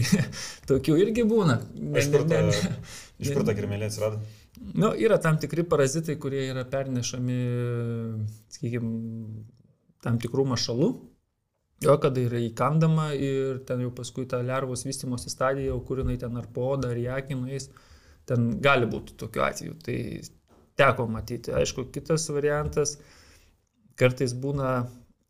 tokių 0.71 0.99
irgi 1.03 1.27
būna. 1.29 1.59
Iš 1.99 2.11
kur 2.15 2.27
ta, 2.31 2.43
iš 3.19 3.33
kur 3.35 3.47
ta 3.47 3.57
kirmėlė 3.59 3.91
atsirado? 3.91 4.23
Nu, 4.59 4.91
yra 4.99 5.19
tam 5.23 5.39
tikri 5.39 5.65
parazitai, 5.67 6.17
kurie 6.19 6.49
yra 6.49 6.65
pernešami, 6.69 7.39
sakykime, 8.55 8.91
tam 10.03 10.19
tikrų 10.23 10.49
mašalų. 10.55 10.89
Jo, 11.85 11.95
kada 12.03 12.25
yra 12.25 12.41
įkandama 12.43 13.13
ir 13.15 13.61
ten 13.67 13.85
jau 13.85 13.93
paskui 13.95 14.25
ta 14.27 14.41
lervos 14.43 14.83
vystimosi 14.87 15.31
stadija, 15.31 15.77
kur 15.87 16.03
jinai 16.03 16.17
ten 16.19 16.35
ar 16.41 16.49
po 16.51 16.73
odą, 16.73 16.91
ar 16.91 17.23
nueis, 17.39 17.69
ten 18.27 18.57
gali 18.63 18.89
būti 18.91 19.15
tokiu 19.21 19.45
atveju. 19.47 19.77
Tai 19.87 19.99
teko 20.79 21.09
matyti. 21.11 21.55
Aišku, 21.55 21.89
kitas 21.95 22.29
variantas 22.33 22.97
kartais 23.99 24.35
būna, 24.39 24.87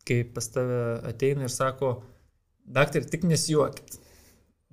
kai 0.07 0.21
pas 0.35 0.45
tave 0.53 0.99
ateina 1.09 1.47
ir 1.47 1.53
sako, 1.53 1.95
daktar, 2.69 3.05
tik 3.05 3.25
nesijuokit. 3.25 3.97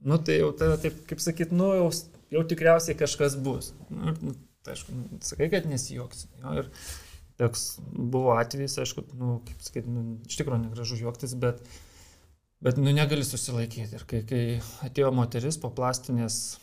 Nu, 0.06 0.20
tai 0.22 0.40
jau 0.42 0.52
tave 0.56 0.76
taip, 0.82 1.00
kaip 1.08 1.22
sakyt, 1.24 1.54
nu, 1.56 1.70
jau, 1.78 1.88
jau 2.34 2.44
tikriausiai 2.50 2.98
kažkas 2.98 3.38
bus. 3.42 3.72
Nu, 3.88 4.12
nu, 4.20 4.34
tai 4.66 4.76
aišku, 4.76 4.96
sakai, 5.24 5.48
kad 5.54 5.68
nesijuoksi. 5.70 6.28
Jo, 6.42 6.52
ir 6.60 6.70
toks 7.40 7.64
buvo 7.96 8.36
atvejis, 8.36 8.76
aišku, 8.84 9.06
nu, 9.16 9.38
kaip 9.48 9.64
sakyti, 9.64 9.92
nu, 9.92 10.04
iš 10.28 10.38
tikrųjų 10.40 10.66
negražu 10.66 11.00
juoktis, 11.00 11.34
bet, 11.40 11.64
bet 12.64 12.80
nu, 12.80 12.92
negali 12.92 13.24
susilaikyti. 13.26 13.96
Ir 13.96 14.06
kai, 14.08 14.22
kai 14.28 14.44
atėjo 14.86 15.12
moteris 15.16 15.58
po 15.62 15.72
plastinės 15.72 16.58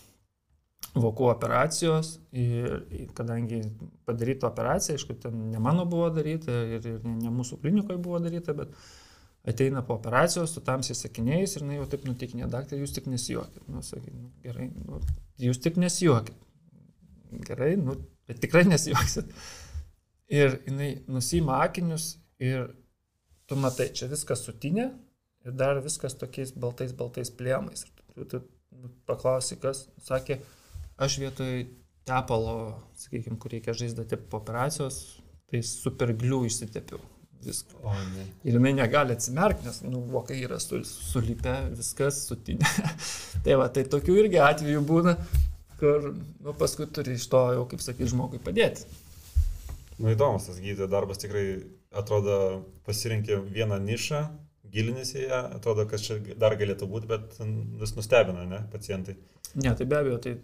vokų 0.94 1.30
operacijos 1.32 2.18
ir 2.38 3.08
kadangi 3.18 3.64
padaryta 4.06 4.50
operacija, 4.50 4.98
aišku, 4.98 5.16
ten 5.24 5.48
ne 5.50 5.62
mano 5.62 5.88
buvo 5.90 6.10
daryta 6.14 6.54
ir, 6.76 6.86
ir 6.86 7.08
ne, 7.08 7.32
mūsų 7.34 7.58
klinikoje 7.64 8.02
buvo 8.04 8.20
daryta, 8.22 8.54
bet 8.58 8.76
ateina 9.50 9.82
po 9.86 9.98
operacijos 9.98 10.54
su 10.54 10.62
tamsiais 10.64 11.02
sakiniais 11.04 11.56
ir 11.56 11.66
jinai 11.66 11.80
jau 11.80 11.90
taip 11.90 12.06
nutikinė, 12.08 12.46
daktarė, 12.52 12.84
jūs 12.84 12.94
tik 12.96 13.10
nesijuokit. 13.12 13.66
Nu, 13.74 13.82
sakai, 13.84 14.14
nu, 14.14 14.30
gerai, 14.46 14.70
nu, 14.86 15.02
jūs 15.42 15.60
tik 15.64 15.82
nesijuokit. 15.82 16.38
Gerai, 17.50 17.74
nu, 17.82 17.98
bet 18.30 18.40
tikrai 18.46 18.64
nesijuoksit. 18.70 19.34
Ir 20.34 20.60
jinai 20.68 20.94
nusima 21.12 21.60
akinius 21.66 22.14
ir 22.42 22.70
tu 23.50 23.58
matai, 23.60 23.90
čia 23.98 24.08
viskas 24.12 24.46
sutinė 24.46 24.92
ir 25.44 25.56
dar 25.58 25.82
viskas 25.84 26.16
tokiais 26.22 26.54
baltais, 26.56 26.94
baltais 26.96 27.34
plėmais. 27.34 27.84
Ir 27.84 28.14
tu, 28.14 28.30
tu, 28.30 28.44
tu 28.70 28.94
paklausai, 29.10 29.58
kas, 29.62 29.88
sakė, 30.06 30.40
aš 30.98 31.18
vietoj 31.24 31.66
tepalo, 32.08 32.58
sakykime, 33.00 33.40
kur 33.40 33.54
reikia 33.54 33.76
žaizdą 33.78 34.06
po 34.30 34.42
operacijos, 34.42 35.00
tai 35.52 35.64
superglių 35.66 36.44
išsitepiau 36.50 37.02
viską. 37.44 37.80
O, 37.84 37.94
ne. 38.16 38.26
Ir 38.48 38.58
jinai 38.58 38.74
negali 38.78 39.16
atsimerkti, 39.16 39.68
nes, 39.68 39.82
nu, 39.88 40.04
vokai 40.14 40.40
yra 40.46 40.60
su, 40.64 40.80
sulipę, 40.88 41.56
viskas 41.76 42.24
sutinė. 42.30 42.70
tai 43.46 43.58
va, 43.60 43.70
tai 43.74 43.86
tokių 43.92 44.18
irgi 44.24 44.40
atvejų 44.44 44.84
būna, 44.88 45.16
kur, 45.82 46.12
nu, 46.14 46.56
paskui 46.60 46.88
turi 46.94 47.18
iš 47.20 47.28
to 47.32 47.44
jau, 47.58 47.66
kaip 47.72 47.84
sakyti, 47.84 48.12
žmogui 48.14 48.42
padėti. 48.44 48.88
Nu 50.00 50.14
įdomus 50.14 50.48
tas 50.50 50.58
gydytojo 50.58 50.90
darbas 50.90 51.22
tikrai 51.22 51.46
atrodo 51.94 52.38
pasirinkė 52.88 53.38
vieną 53.54 53.78
nišą, 53.84 54.24
gilinėsi 54.74 55.28
ją, 55.28 55.44
atrodo, 55.60 55.86
kad 55.90 56.02
čia 56.02 56.18
dar 56.40 56.56
galėtų 56.58 56.88
būti, 56.90 57.10
bet 57.12 57.38
vis 57.82 57.94
nustebina, 57.98 58.48
ne, 58.50 58.64
pacientai. 58.74 59.16
Ne, 59.54 59.76
tai 59.78 59.86
be 59.86 60.00
abejo, 60.00 60.18
tai 60.24 60.38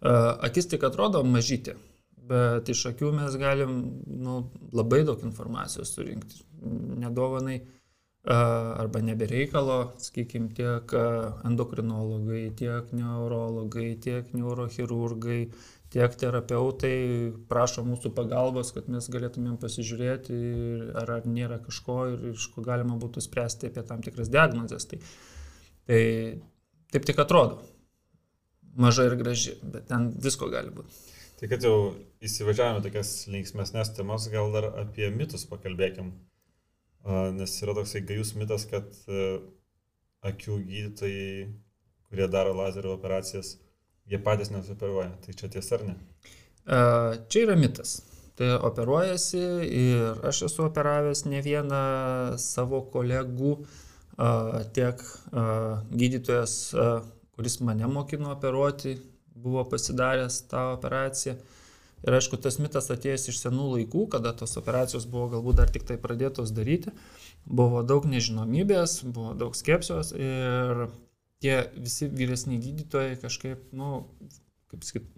akis 0.00 0.70
tik 0.70 0.84
atrodo 0.88 1.24
mažyti, 1.26 1.74
bet 2.30 2.68
iš 2.72 2.86
akių 2.92 3.12
mes 3.18 3.36
galim 3.40 3.76
nu, 4.06 4.38
labai 4.72 5.02
daug 5.08 5.20
informacijos 5.26 5.92
surinkti. 5.96 6.44
Nedovanai 7.00 7.58
uh, 7.60 7.68
arba 8.24 9.00
nebereikalo, 9.00 9.92
sakykime, 9.98 10.52
tiek 10.52 10.92
endokrinologai, 11.48 12.50
tiek 12.56 12.92
neurologai, 12.92 13.94
tiek 13.96 14.34
neurochirurgai, 14.36 15.48
tiek 15.90 16.16
terapeutai 16.20 17.32
prašo 17.48 17.84
mūsų 17.88 18.12
pagalbos, 18.14 18.74
kad 18.76 18.88
mes 18.92 19.08
galėtumėm 19.10 19.56
pasižiūrėti, 19.62 20.36
ar, 21.00 21.16
ar 21.16 21.26
nėra 21.26 21.58
kažko 21.64 21.98
ir 22.12 22.28
iš 22.34 22.50
ko 22.54 22.62
galima 22.66 22.98
būtų 23.00 23.24
spręsti 23.24 23.72
apie 23.72 23.86
tam 23.88 24.04
tikras 24.04 24.28
diagnozes. 24.28 24.86
Tai, 24.92 25.00
tai 25.88 26.02
taip 26.92 27.08
tik 27.08 27.24
atrodo. 27.24 27.62
Maža 28.76 29.08
ir 29.08 29.16
graži, 29.18 29.56
bet 29.62 29.88
ten 29.90 30.10
visko 30.22 30.50
gali 30.52 30.70
būti. 30.74 30.94
Tai 31.40 31.48
kad 31.50 31.64
jau 31.64 31.94
įsivažiavome 32.22 32.84
tokias 32.84 33.14
linksmėsnės 33.32 33.94
temas, 33.96 34.28
gal 34.30 34.52
dar 34.54 34.68
apie 34.82 35.08
mitus 35.14 35.46
pakalbėkim. 35.50 36.12
Nes 37.34 37.56
yra 37.64 37.74
toksai 37.78 38.04
gajus 38.04 38.34
mitas, 38.36 38.68
kad 38.68 38.92
akių 40.28 40.60
gydytojai, 40.68 41.48
kurie 42.10 42.28
daro 42.28 42.52
lazerio 42.58 42.92
operacijas, 42.92 43.56
Jie 44.10 44.18
patys 44.18 44.50
nesuoperuoja. 44.50 45.10
Tai 45.22 45.34
čia 45.38 45.48
tiesa 45.48 45.76
ar 45.76 45.84
ne? 45.86 45.94
Čia 47.30 47.44
yra 47.44 47.54
mitas. 47.58 48.00
Tai 48.38 48.56
operuojasi 48.66 49.42
ir 49.66 50.24
aš 50.26 50.46
esu 50.48 50.64
operavęs 50.66 51.26
ne 51.30 51.42
vieną 51.44 51.82
savo 52.42 52.80
kolegų, 52.90 53.52
tiek 54.74 55.04
gydytojas, 56.02 56.56
kuris 57.40 57.60
mane 57.64 57.86
mokino 57.88 58.32
operuoti, 58.32 58.98
buvo 59.34 59.64
pasidaręs 59.64 60.42
tą 60.50 60.66
operaciją. 60.74 61.34
Ir 62.04 62.16
aišku, 62.16 62.36
tas 62.36 62.58
mitas 62.60 62.90
atėjęs 62.92 63.24
iš 63.32 63.38
senų 63.40 63.68
laikų, 63.74 64.02
kada 64.12 64.34
tos 64.36 64.58
operacijos 64.60 65.06
buvo 65.08 65.30
galbūt 65.34 65.56
dar 65.56 65.72
tik 65.72 65.86
tai 65.88 65.96
pradėtos 66.00 66.52
daryti, 66.52 66.92
buvo 67.44 67.80
daug 67.80 68.04
nežinomybės, 68.12 68.98
buvo 69.08 69.32
daug 69.40 69.56
skepsijos 69.56 70.12
ir 70.16 70.84
tie 71.40 71.56
visi 71.76 72.10
vyresni 72.12 72.60
gydytojai 72.60 73.16
kažkaip, 73.24 73.64
nu, 73.72 74.02
kaip 74.68 74.84
sakyt, 74.84 75.08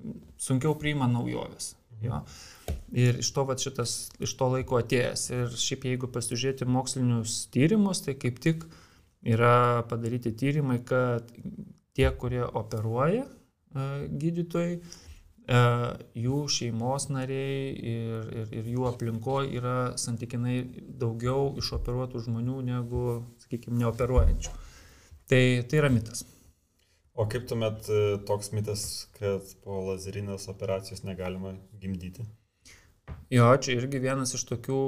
sunkiau 0.46 0.78
priima 0.78 1.10
naujoves. 1.10 1.72
Jo. 2.06 2.22
Ir 2.94 3.18
iš 3.18 3.32
to, 3.34 3.48
va, 3.50 3.58
šitas, 3.58 3.96
iš 4.22 4.38
to 4.38 4.52
laiko 4.54 4.78
atėjęs. 4.78 5.26
Ir 5.34 5.58
šiaip 5.66 5.90
jeigu 5.90 6.10
pasižiūrėti 6.14 6.70
mokslinius 6.70 7.40
tyrimus, 7.54 8.06
tai 8.06 8.14
kaip 8.14 8.38
tik 8.42 8.66
yra 9.22 9.82
padaryti 9.90 10.34
tyrimai, 10.34 10.80
kad 10.86 11.30
tie, 11.96 12.08
kurie 12.18 12.42
operuoja 12.46 13.26
gydytojai, 13.72 14.76
jų 16.22 16.36
šeimos 16.52 17.08
nariai 17.10 17.72
ir, 17.72 18.28
ir, 18.42 18.52
ir 18.60 18.68
jų 18.74 18.84
aplinkoje 18.92 19.56
yra 19.58 19.76
santykinai 19.98 20.60
daugiau 21.00 21.54
išoperuotų 21.58 22.22
žmonių 22.28 22.60
negu, 22.68 23.06
sakykime, 23.42 23.80
neoperuojančių. 23.82 24.52
Tai, 25.32 25.42
tai 25.68 25.80
yra 25.80 25.90
mitas. 25.90 26.24
O 27.12 27.26
kaip 27.28 27.44
tuomet 27.48 27.88
e, 27.92 27.98
toks 28.28 28.52
mitas, 28.56 28.84
kad 29.18 29.48
po 29.64 29.82
lazerinės 29.90 30.46
operacijos 30.48 31.02
negalima 31.04 31.52
gimdyti? 31.80 32.24
Jo, 33.32 33.50
čia 33.60 33.74
irgi 33.76 34.00
vienas 34.00 34.32
iš 34.36 34.46
tokių, 34.48 34.78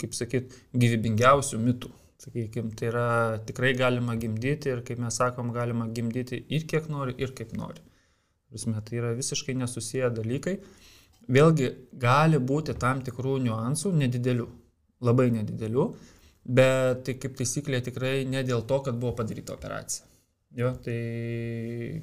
kaip 0.00 0.16
sakyt, 0.16 0.56
gyvybingiausių 0.76 1.60
mitų. 1.62 1.92
Sakykime, 2.22 2.72
tai 2.78 2.88
yra 2.88 3.06
tikrai 3.46 3.74
galima 3.76 4.16
gimdyti 4.16 4.72
ir, 4.72 4.82
kaip 4.86 5.02
mes 5.02 5.18
sakom, 5.20 5.52
galima 5.52 5.88
gimdyti 5.92 6.40
ir 6.48 6.66
kiek 6.70 6.88
nori, 6.88 7.14
ir 7.20 7.34
kaip 7.36 7.52
nori. 7.58 7.82
Prasme, 8.50 8.80
tai 8.86 9.00
yra 9.02 9.12
visiškai 9.18 9.56
nesusiję 9.60 10.10
dalykai. 10.16 10.56
Vėlgi, 11.36 11.72
gali 12.00 12.38
būti 12.38 12.76
tam 12.80 13.02
tikrų 13.04 13.40
niuansų, 13.44 13.92
nedidelių, 14.00 14.46
labai 15.04 15.28
nedidelių, 15.34 15.86
Bet 16.46 17.02
tai 17.06 17.16
kaip 17.18 17.34
taisyklė 17.40 17.80
tikrai 17.82 18.20
ne 18.30 18.42
dėl 18.46 18.62
to, 18.70 18.78
kad 18.86 18.98
buvo 19.02 19.16
padaryta 19.18 19.54
operacija. 19.56 20.06
Jo, 20.56 20.70
tai 20.82 20.98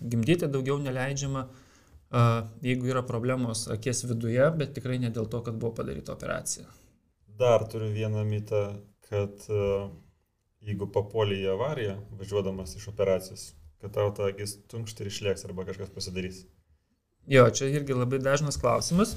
gimdyti 0.03 0.49
daugiau 0.51 0.75
neleidžiama, 0.83 1.45
jeigu 2.65 2.89
yra 2.91 3.05
problemos 3.07 3.63
akies 3.71 4.03
viduje, 4.09 4.43
bet 4.59 4.75
tikrai 4.75 4.99
ne 4.99 5.13
dėl 5.15 5.29
to, 5.31 5.39
kad 5.45 5.55
buvo 5.61 5.71
padaryta 5.79 6.11
operacija. 6.13 6.67
Dar 7.39 7.63
turiu 7.71 7.87
vieną 7.95 8.25
mitą, 8.27 8.65
kad 9.07 9.47
jeigu 10.67 10.87
papuolė 10.95 11.39
į 11.43 11.53
avariją, 11.53 11.95
važiuodamas 12.19 12.75
iš 12.79 12.89
operacijos, 12.91 13.47
kad 13.83 13.95
tau 13.95 14.11
ta 14.15 14.29
akis 14.31 14.57
tunkšti 14.71 15.03
ir 15.03 15.11
išlieks 15.11 15.47
arba 15.47 15.65
kažkas 15.67 15.91
pasidarys. 15.95 16.43
Jo, 17.31 17.47
čia 17.55 17.69
irgi 17.71 17.95
labai 17.95 18.19
dažnas 18.19 18.59
klausimas. 18.59 19.15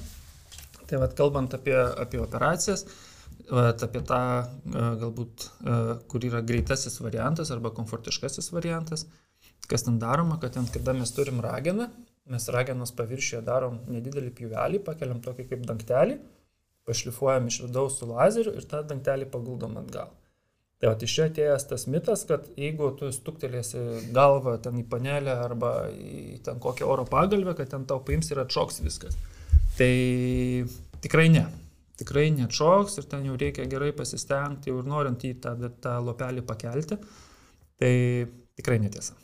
Tai 0.86 1.00
vad 1.02 1.16
kalbant 1.18 1.54
apie, 1.54 1.74
apie 1.74 2.20
operacijas, 2.22 2.84
Vat 3.46 3.82
apie 3.84 4.00
tą 4.02 4.18
galbūt, 4.74 5.44
kur 6.10 6.24
yra 6.26 6.40
greitasis 6.42 6.98
variantas 6.98 7.52
arba 7.54 7.70
komfortiškasis 7.74 8.50
variantas, 8.50 9.04
kas 9.70 9.86
ten 9.86 10.00
daroma, 10.02 10.40
kad 10.42 10.56
ten, 10.56 10.66
kada 10.74 10.94
mes 10.96 11.12
turim 11.14 11.38
rageną, 11.44 11.86
mes 12.26 12.48
ragenos 12.50 12.90
paviršiuje 12.98 13.44
darom 13.46 13.78
nedidelį 13.86 14.32
pjuvelį, 14.34 14.80
pakeliam 14.86 15.22
tokį 15.22 15.46
kaip 15.52 15.62
dangtelį, 15.68 16.18
pašlifuojam 16.86 17.46
iš 17.46 17.60
vidaus 17.68 18.00
su 18.00 18.10
lazeriu 18.10 18.56
ir 18.58 18.66
tą 18.66 18.82
dangtelį 18.90 19.30
paguldom 19.30 19.78
atgal. 19.78 20.10
Tai 20.76 20.90
va, 20.90 20.96
iš 21.00 21.12
čia 21.16 21.26
atėjęs 21.30 21.64
tas 21.70 21.86
mitas, 21.88 22.26
kad 22.28 22.48
jeigu 22.60 22.90
tu 22.98 23.08
stuktelėsi 23.14 23.80
galvą 24.16 24.58
ten 24.60 24.76
į 24.76 24.84
panelę 24.92 25.32
arba 25.46 25.70
į 25.88 26.40
ten 26.44 26.58
kokią 26.60 26.88
oro 26.92 27.06
pagalbę, 27.08 27.54
kad 27.56 27.70
ten 27.72 27.86
tau 27.88 28.02
paims 28.04 28.28
ir 28.32 28.42
atšoks 28.42 28.82
viskas. 28.84 29.16
Tai 29.78 29.92
tikrai 31.04 31.30
ne. 31.32 31.46
Tikrai 31.96 32.26
neatšoks 32.34 32.98
ir 33.00 33.06
ten 33.08 33.24
jau 33.24 33.38
reikia 33.40 33.64
gerai 33.72 33.94
pasistengti 33.96 34.68
ir 34.68 34.88
norint 34.88 35.24
į 35.24 35.38
tą, 35.40 35.54
tą 35.80 35.94
lopelį 36.04 36.44
pakelti. 36.44 36.98
Tai 37.80 37.94
tikrai 38.60 38.76
netiesa. 38.82 39.16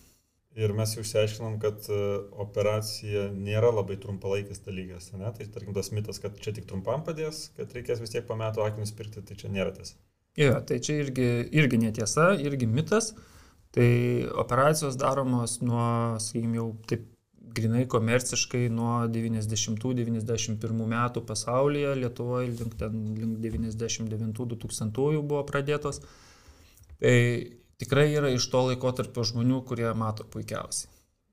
Ir 0.56 0.72
mes 0.76 0.90
jau 0.92 1.04
išsiaiškinom, 1.04 1.58
kad 1.60 1.84
e, 1.88 1.98
operacija 2.44 3.26
nėra 3.32 3.70
labai 3.72 3.96
trumpalaikis 4.00 4.60
dalykas. 4.64 5.10
Ne? 5.16 5.28
Tai 5.36 5.48
tarkim 5.52 5.76
tas 5.76 5.88
mitas, 5.96 6.20
kad 6.20 6.36
čia 6.44 6.52
tik 6.56 6.68
trumpam 6.68 7.04
padės, 7.04 7.46
kad 7.56 7.72
reikės 7.76 8.00
vis 8.04 8.12
tiek 8.12 8.26
po 8.28 8.36
metų 8.40 8.64
akinius 8.64 8.92
pirkti, 8.96 9.24
tai 9.24 9.36
čia 9.40 9.52
nėra 9.52 9.72
tiesa. 9.76 9.96
Jo, 10.36 10.56
tai 10.64 10.80
čia 10.80 10.96
irgi, 11.02 11.28
irgi 11.52 11.78
netiesa, 11.80 12.32
irgi 12.40 12.66
mitas. 12.66 13.12
Tai 13.72 13.88
operacijos 14.40 14.96
daromos 15.00 15.58
nuo, 15.64 15.84
sakykime, 16.20 16.58
jau 16.60 16.68
taip 16.88 17.08
grinai 17.52 17.84
komerciškai 17.88 18.66
nuo 18.72 19.02
90-91 19.12 20.86
metų 20.92 21.22
pasaulyje, 21.28 21.94
Lietuvoje 22.00 22.50
link, 22.52 22.76
ten, 22.80 22.98
link 23.16 23.38
99-2000 23.44 25.20
buvo 25.20 25.42
pradėtos. 25.48 26.00
Tai 27.02 27.16
tikrai 27.82 28.08
yra 28.14 28.32
iš 28.32 28.48
to 28.52 28.66
laiko 28.70 28.92
tarp 28.96 29.20
žmonių, 29.32 29.62
kurie 29.68 29.88
mato 29.98 30.24
puikiausiai. 30.32 30.88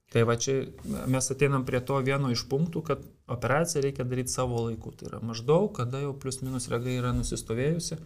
Tai 0.09 0.23
va 0.25 0.35
čia 0.41 0.63
mes 1.11 1.27
ateinam 1.29 1.67
prie 1.67 1.79
to 1.85 1.99
vieno 2.01 2.31
iš 2.33 2.47
punktų, 2.49 2.81
kad 2.87 3.03
operaciją 3.29 3.83
reikia 3.85 4.07
daryti 4.09 4.33
savo 4.33 4.63
laiku. 4.65 4.91
Tai 4.97 5.11
yra 5.11 5.19
maždaug, 5.21 5.69
kada 5.77 6.01
jau 6.01 6.15
plius 6.17 6.41
minus 6.41 6.67
regai 6.71 6.97
yra 6.97 7.13
nusistovėjusi 7.15 7.99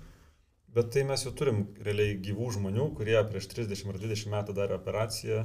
Bet 0.74 0.89
tai 0.93 1.03
mes 1.05 1.21
jau 1.21 1.34
turim 1.38 1.67
realiai 1.86 2.15
gyvų 2.17 2.47
žmonių, 2.55 2.88
kurie 2.97 3.19
prieš 3.30 3.49
30 3.51 3.91
ar 3.91 3.99
20 4.01 4.32
metų 4.34 4.55
darė 4.57 4.80
operaciją 4.80 5.43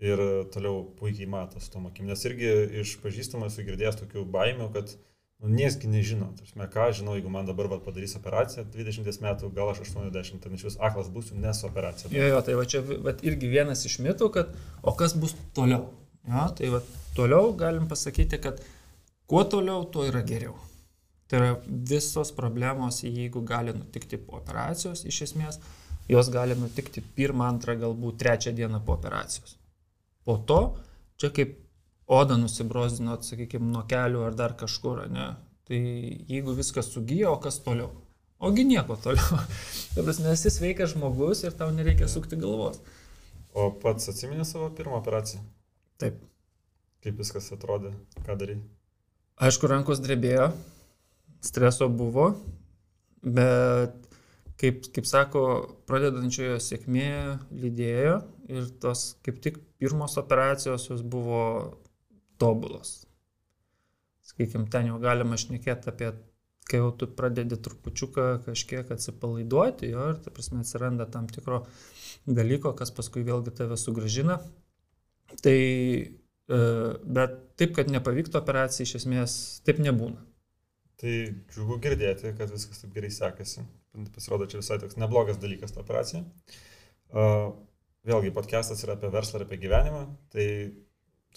ir 0.00 0.20
toliau 0.52 0.82
puikiai 0.98 1.28
mato 1.28 1.60
su 1.60 1.70
tom 1.72 1.86
akim. 1.88 2.08
Nes 2.08 2.24
irgi 2.28 2.50
iš 2.82 2.98
pažįstamų 3.00 3.48
esu 3.48 3.64
girdėjęs 3.64 4.00
tokių 4.02 4.24
baimių, 4.34 4.68
kad 4.74 4.92
nu, 5.40 5.48
niesgi 5.48 5.88
nežino. 5.88 6.30
Tarsi, 6.36 6.56
ką 6.74 6.88
žinau, 6.96 7.16
jeigu 7.16 7.32
man 7.32 7.48
dabar 7.48 7.70
va, 7.72 7.80
padarys 7.84 8.16
operaciją 8.20 8.66
20 8.74 9.24
metų, 9.24 9.52
gal 9.56 9.72
aš 9.72 9.84
80, 9.86 10.40
tai 10.44 10.52
iš 10.56 10.66
vis 10.68 10.78
aklas 10.88 11.08
būsiu, 11.12 11.40
nes 11.40 11.64
operacija. 11.68 12.12
Jo, 12.12 12.30
jo, 12.34 12.40
tai 12.44 12.56
va 12.60 12.68
čia 12.68 12.84
va, 12.84 13.16
irgi 13.24 13.52
vienas 13.52 13.84
iš 13.88 13.96
mitų, 14.04 14.32
kad 14.36 14.52
o 14.84 14.96
kas 14.96 15.16
bus 15.16 15.36
toliau. 15.56 15.88
Jo, 16.28 16.48
tai 16.56 16.72
va, 16.72 16.84
toliau 17.16 17.54
galim 17.56 17.88
pasakyti, 17.88 18.40
kad 18.44 18.60
kuo 19.30 19.44
toliau, 19.48 19.88
tuo 19.88 20.04
yra 20.08 20.20
geriau. 20.26 20.56
Tai 21.30 21.38
yra 21.38 21.50
visos 21.66 22.32
problemos, 22.34 23.04
jeigu 23.06 23.44
gali 23.46 23.74
nutikti 23.76 24.18
po 24.18 24.40
operacijos, 24.40 25.04
iš 25.06 25.20
esmės, 25.28 25.60
jos 26.10 26.30
gali 26.34 26.56
nutikti 26.58 27.04
pirmą, 27.16 27.46
antrą, 27.52 27.76
galbūt 27.78 28.18
trečią 28.18 28.52
dieną 28.56 28.80
po 28.86 28.96
operacijos. 28.98 29.54
Po 30.26 30.40
to, 30.46 30.60
čia 31.22 31.30
kaip 31.36 31.54
oda 32.10 32.34
nusibrozdinot, 32.40 33.22
sakykime, 33.28 33.70
nuo 33.70 33.84
kelių 33.90 34.24
ar 34.26 34.34
dar 34.38 34.56
kažkur, 34.58 35.04
ne? 35.14 35.28
Tai 35.70 35.78
jeigu 35.78 36.56
viskas 36.58 36.90
sugyja, 36.90 37.30
o 37.30 37.38
kas 37.38 37.60
toliau? 37.62 37.92
Ogi 38.42 38.64
nieko 38.66 38.96
toliau. 38.98 39.38
Tai 39.94 40.02
prasme, 40.02 40.32
esi 40.34 40.50
sveikas 40.50 40.96
žmogus 40.96 41.44
ir 41.46 41.54
tau 41.54 41.70
nereikia 41.76 42.10
sukti 42.10 42.40
galvos. 42.40 42.82
O 43.54 43.68
pats 43.82 44.10
atsiminė 44.10 44.46
savo 44.48 44.66
pirmą 44.74 44.98
operaciją? 44.98 45.44
Taip. 46.02 46.18
Kaip 47.04 47.22
viskas 47.22 47.46
atrodė, 47.54 47.94
ką 48.26 48.34
darai? 48.40 48.58
Aišku, 49.40 49.70
rankos 49.70 50.02
drebėjo, 50.04 50.50
streso 51.44 51.88
buvo, 51.88 52.30
bet 53.22 53.96
kaip, 54.60 54.84
kaip 54.94 55.08
sako, 55.08 55.42
pradedančiojo 55.88 56.58
sėkmė 56.62 57.10
lydėjo 57.62 58.16
ir 58.52 58.66
tos 58.82 59.14
kaip 59.24 59.40
tik 59.44 59.60
pirmos 59.80 60.18
operacijos 60.20 60.90
jos 60.90 61.04
buvo 61.06 61.42
tobulos. 62.40 63.00
Sakykime, 64.30 64.68
ten 64.72 64.90
jau 64.90 64.98
galima 65.02 65.38
šnekėti 65.40 65.90
apie, 65.90 66.12
kai 66.70 66.82
jau 66.82 66.90
tu 66.96 67.08
pradedi 67.18 67.58
trupučiuką 67.58 68.26
kažkiek 68.46 68.92
atsipalaiduoti, 68.94 69.90
jo, 69.94 70.10
ir 70.12 70.20
ta 70.22 70.32
prasme 70.34 70.62
atsiranda 70.62 71.08
tam 71.10 71.26
tikro 71.32 71.64
dalyko, 72.28 72.74
kas 72.78 72.92
paskui 72.94 73.24
vėlgi 73.26 73.56
tave 73.56 73.78
sugražina. 73.80 74.38
Tai, 75.42 75.56
e, 75.56 76.60
bet 77.18 77.36
taip, 77.58 77.74
kad 77.78 77.90
nepavyktų 77.90 78.38
operacija, 78.38 78.86
iš 78.86 79.00
esmės 79.02 79.34
taip 79.66 79.82
nebūna. 79.82 80.29
Tai 81.00 81.12
džiugu 81.48 81.78
girdėti, 81.80 82.34
kad 82.36 82.50
viskas 82.52 82.82
taip 82.82 82.92
gerai 82.92 83.08
sekasi. 83.14 83.64
Pasirodo, 84.14 84.46
čia 84.50 84.60
visai 84.60 84.76
toks 84.82 84.98
neblogas 85.00 85.40
dalykas 85.40 85.72
ta 85.72 85.80
operacija. 85.80 86.20
Uh, 87.10 87.54
vėlgi, 88.06 88.34
podcastas 88.36 88.84
yra 88.84 88.98
apie 88.98 89.08
verslą 89.14 89.40
ir 89.40 89.46
apie 89.46 89.58
gyvenimą, 89.62 90.02
tai 90.34 90.46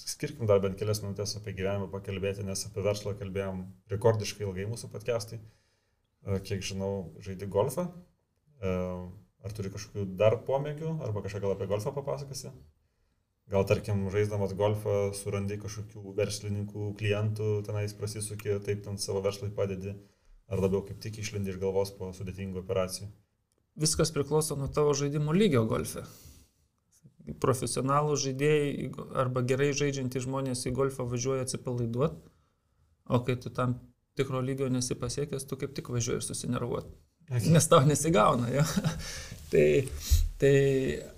skirkim 0.04 0.50
dar 0.50 0.60
bent 0.62 0.76
kelias 0.80 1.00
minutės 1.06 1.38
apie 1.40 1.56
gyvenimą 1.56 1.88
pakalbėti, 1.94 2.44
nes 2.46 2.66
apie 2.68 2.84
verslą 2.86 3.16
kalbėjom 3.22 3.64
rekordiškai 3.94 4.46
ilgai 4.50 4.68
mūsų 4.70 4.92
podcastai. 4.92 5.40
Uh, 6.28 6.42
kiek 6.44 6.64
žinau, 6.66 6.92
žaidži 7.24 7.48
golfą. 7.56 7.88
Uh, 8.60 9.08
ar 9.44 9.56
turi 9.56 9.72
kažkokių 9.72 10.10
dar 10.20 10.42
pomėgių, 10.48 10.98
arba 11.08 11.24
kažką 11.24 11.44
gal 11.44 11.56
apie 11.56 11.72
golfą 11.72 11.96
papasakosi? 11.96 12.52
Gal 13.52 13.66
tarkim, 13.68 14.06
žaisdamas 14.14 14.54
golfą 14.56 15.12
surandi 15.18 15.58
kažkokių 15.60 16.14
verslininkų, 16.16 16.94
klientų, 17.00 17.50
tenais 17.68 17.94
prasisukė, 17.98 18.56
taip 18.64 18.86
ten 18.86 18.98
savo 19.02 19.22
verslui 19.26 19.52
padedi, 19.52 19.98
ar 20.48 20.64
labiau 20.64 20.84
kaip 20.88 21.02
tik 21.04 21.20
išlindi 21.20 21.52
iš 21.52 21.60
galvos 21.60 21.92
po 21.98 22.14
sudėtingų 22.16 22.64
operacijų? 22.64 23.10
Viskas 23.84 24.14
priklauso 24.16 24.56
nuo 24.56 24.70
tavo 24.72 24.94
žaidimo 24.96 25.36
lygio 25.36 25.66
golfe. 25.68 26.06
Profesionalų 27.44 28.16
žaidėjai 28.24 28.92
arba 29.20 29.44
gerai 29.48 29.72
žaidžiantys 29.76 30.26
žmonės 30.28 30.64
į 30.70 30.76
golfą 30.80 31.08
važiuoja 31.10 31.44
atsipalaiduoti, 31.48 32.22
o 33.12 33.20
kai 33.28 33.36
tu 33.44 33.52
tam 33.52 33.80
tikro 34.16 34.40
lygio 34.44 34.70
nesipasiekęs, 34.72 35.48
tu 35.50 35.60
kaip 35.60 35.76
tik 35.76 35.92
važiuoji 35.92 36.22
ir 36.22 36.28
susinervuoti. 36.28 36.96
Nes 37.30 37.68
tau 37.68 37.86
nesigauna, 37.88 38.50
jo. 38.52 38.64
tai, 39.52 39.68
tai 40.42 40.54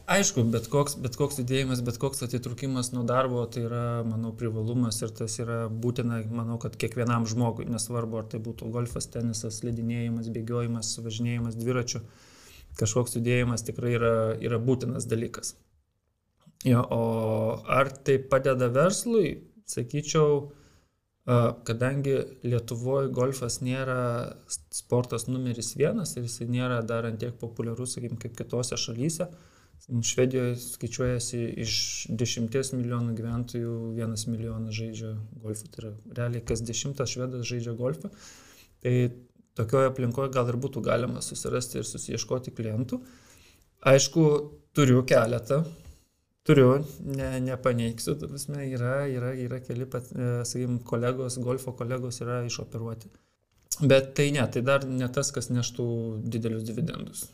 aišku, 0.08 0.44
bet 0.54 0.68
koks, 0.72 0.98
bet 1.02 1.18
koks 1.20 1.40
judėjimas, 1.42 1.82
bet 1.86 1.98
koks 2.02 2.24
atitrukimas 2.28 2.92
nuo 2.94 3.04
darbo, 3.08 3.42
tai 3.52 3.66
yra, 3.66 3.86
manau, 4.08 4.32
privalumas 4.38 5.02
ir 5.02 5.14
tas 5.18 5.40
yra 5.42 5.66
būtina, 5.70 6.22
manau, 6.30 6.60
kad 6.62 6.78
kiekvienam 6.80 7.26
žmogui, 7.30 7.68
nesvarbu, 7.72 8.22
ar 8.22 8.30
tai 8.32 8.42
būtų 8.46 8.70
golfas, 8.74 9.10
tenisas, 9.12 9.62
slidinėjimas, 9.62 10.30
bėgiojimas, 10.36 10.94
važinėjimas 11.06 11.58
dviračiu, 11.60 12.04
kažkoks 12.80 13.18
judėjimas 13.18 13.66
tikrai 13.66 13.96
yra, 13.98 14.16
yra 14.44 14.62
būtinas 14.62 15.10
dalykas. 15.10 15.56
Jo, 16.66 16.82
o 16.90 17.02
ar 17.70 17.92
tai 18.06 18.18
padeda 18.30 18.70
verslui, 18.74 19.36
sakyčiau, 19.70 20.48
Kadangi 21.26 22.20
Lietuvoje 22.46 23.10
golfas 23.10 23.58
nėra 23.66 23.98
sportas 24.48 25.26
numeris 25.26 25.74
vienas 25.74 26.14
ir 26.16 26.28
jis 26.28 26.44
nėra 26.46 26.84
dar 26.86 27.08
antiek 27.10 27.34
populiarus, 27.42 27.96
sakykime, 27.96 28.20
kaip 28.22 28.36
kitose 28.38 28.78
šalyse, 28.78 29.30
Švedijoje 29.86 30.56
skaičiuojasi 30.58 31.40
iš 31.62 31.74
10 32.10 32.72
milijonų 32.74 33.14
gyventojų 33.20 33.74
1 34.00 34.24
milijonas 34.32 34.74
žaidžia 34.74 35.12
golfą. 35.44 35.68
Tai 35.70 35.82
yra 35.84 35.92
realiai 36.20 36.42
kas 36.42 36.64
dešimtas 36.66 37.12
švedas 37.14 37.46
žaidžia 37.46 37.76
golfą. 37.78 38.10
Tai 38.82 38.96
tokioje 39.60 39.92
aplinkoje 39.92 40.32
gal 40.34 40.50
ir 40.50 40.58
būtų 40.64 40.82
galima 40.86 41.22
susirasti 41.22 41.82
ir 41.82 41.86
susieškoti 41.86 42.56
klientų. 42.58 43.02
Aišku, 43.86 44.26
turiu 44.74 45.04
keletą 45.06 45.62
Turiu, 46.46 46.86
ne, 47.10 47.30
nepaneigsiu, 47.42 48.14
prasme, 48.22 48.68
yra, 48.70 49.00
yra, 49.10 49.32
yra 49.48 49.58
keli, 49.66 49.88
e, 49.90 50.28
sakykim, 50.46 50.78
kolegos, 50.86 51.40
golfo 51.42 51.74
kolegos 51.74 52.22
yra 52.22 52.44
išoperuoti. 52.46 53.10
Bet 53.82 54.14
tai 54.16 54.30
ne, 54.36 54.46
tai 54.54 54.62
dar 54.68 54.86
ne 54.86 55.08
tas, 55.12 55.34
kas 55.34 55.50
neštų 55.50 55.88
didelius 56.22 56.68
dividendus. 56.68 57.26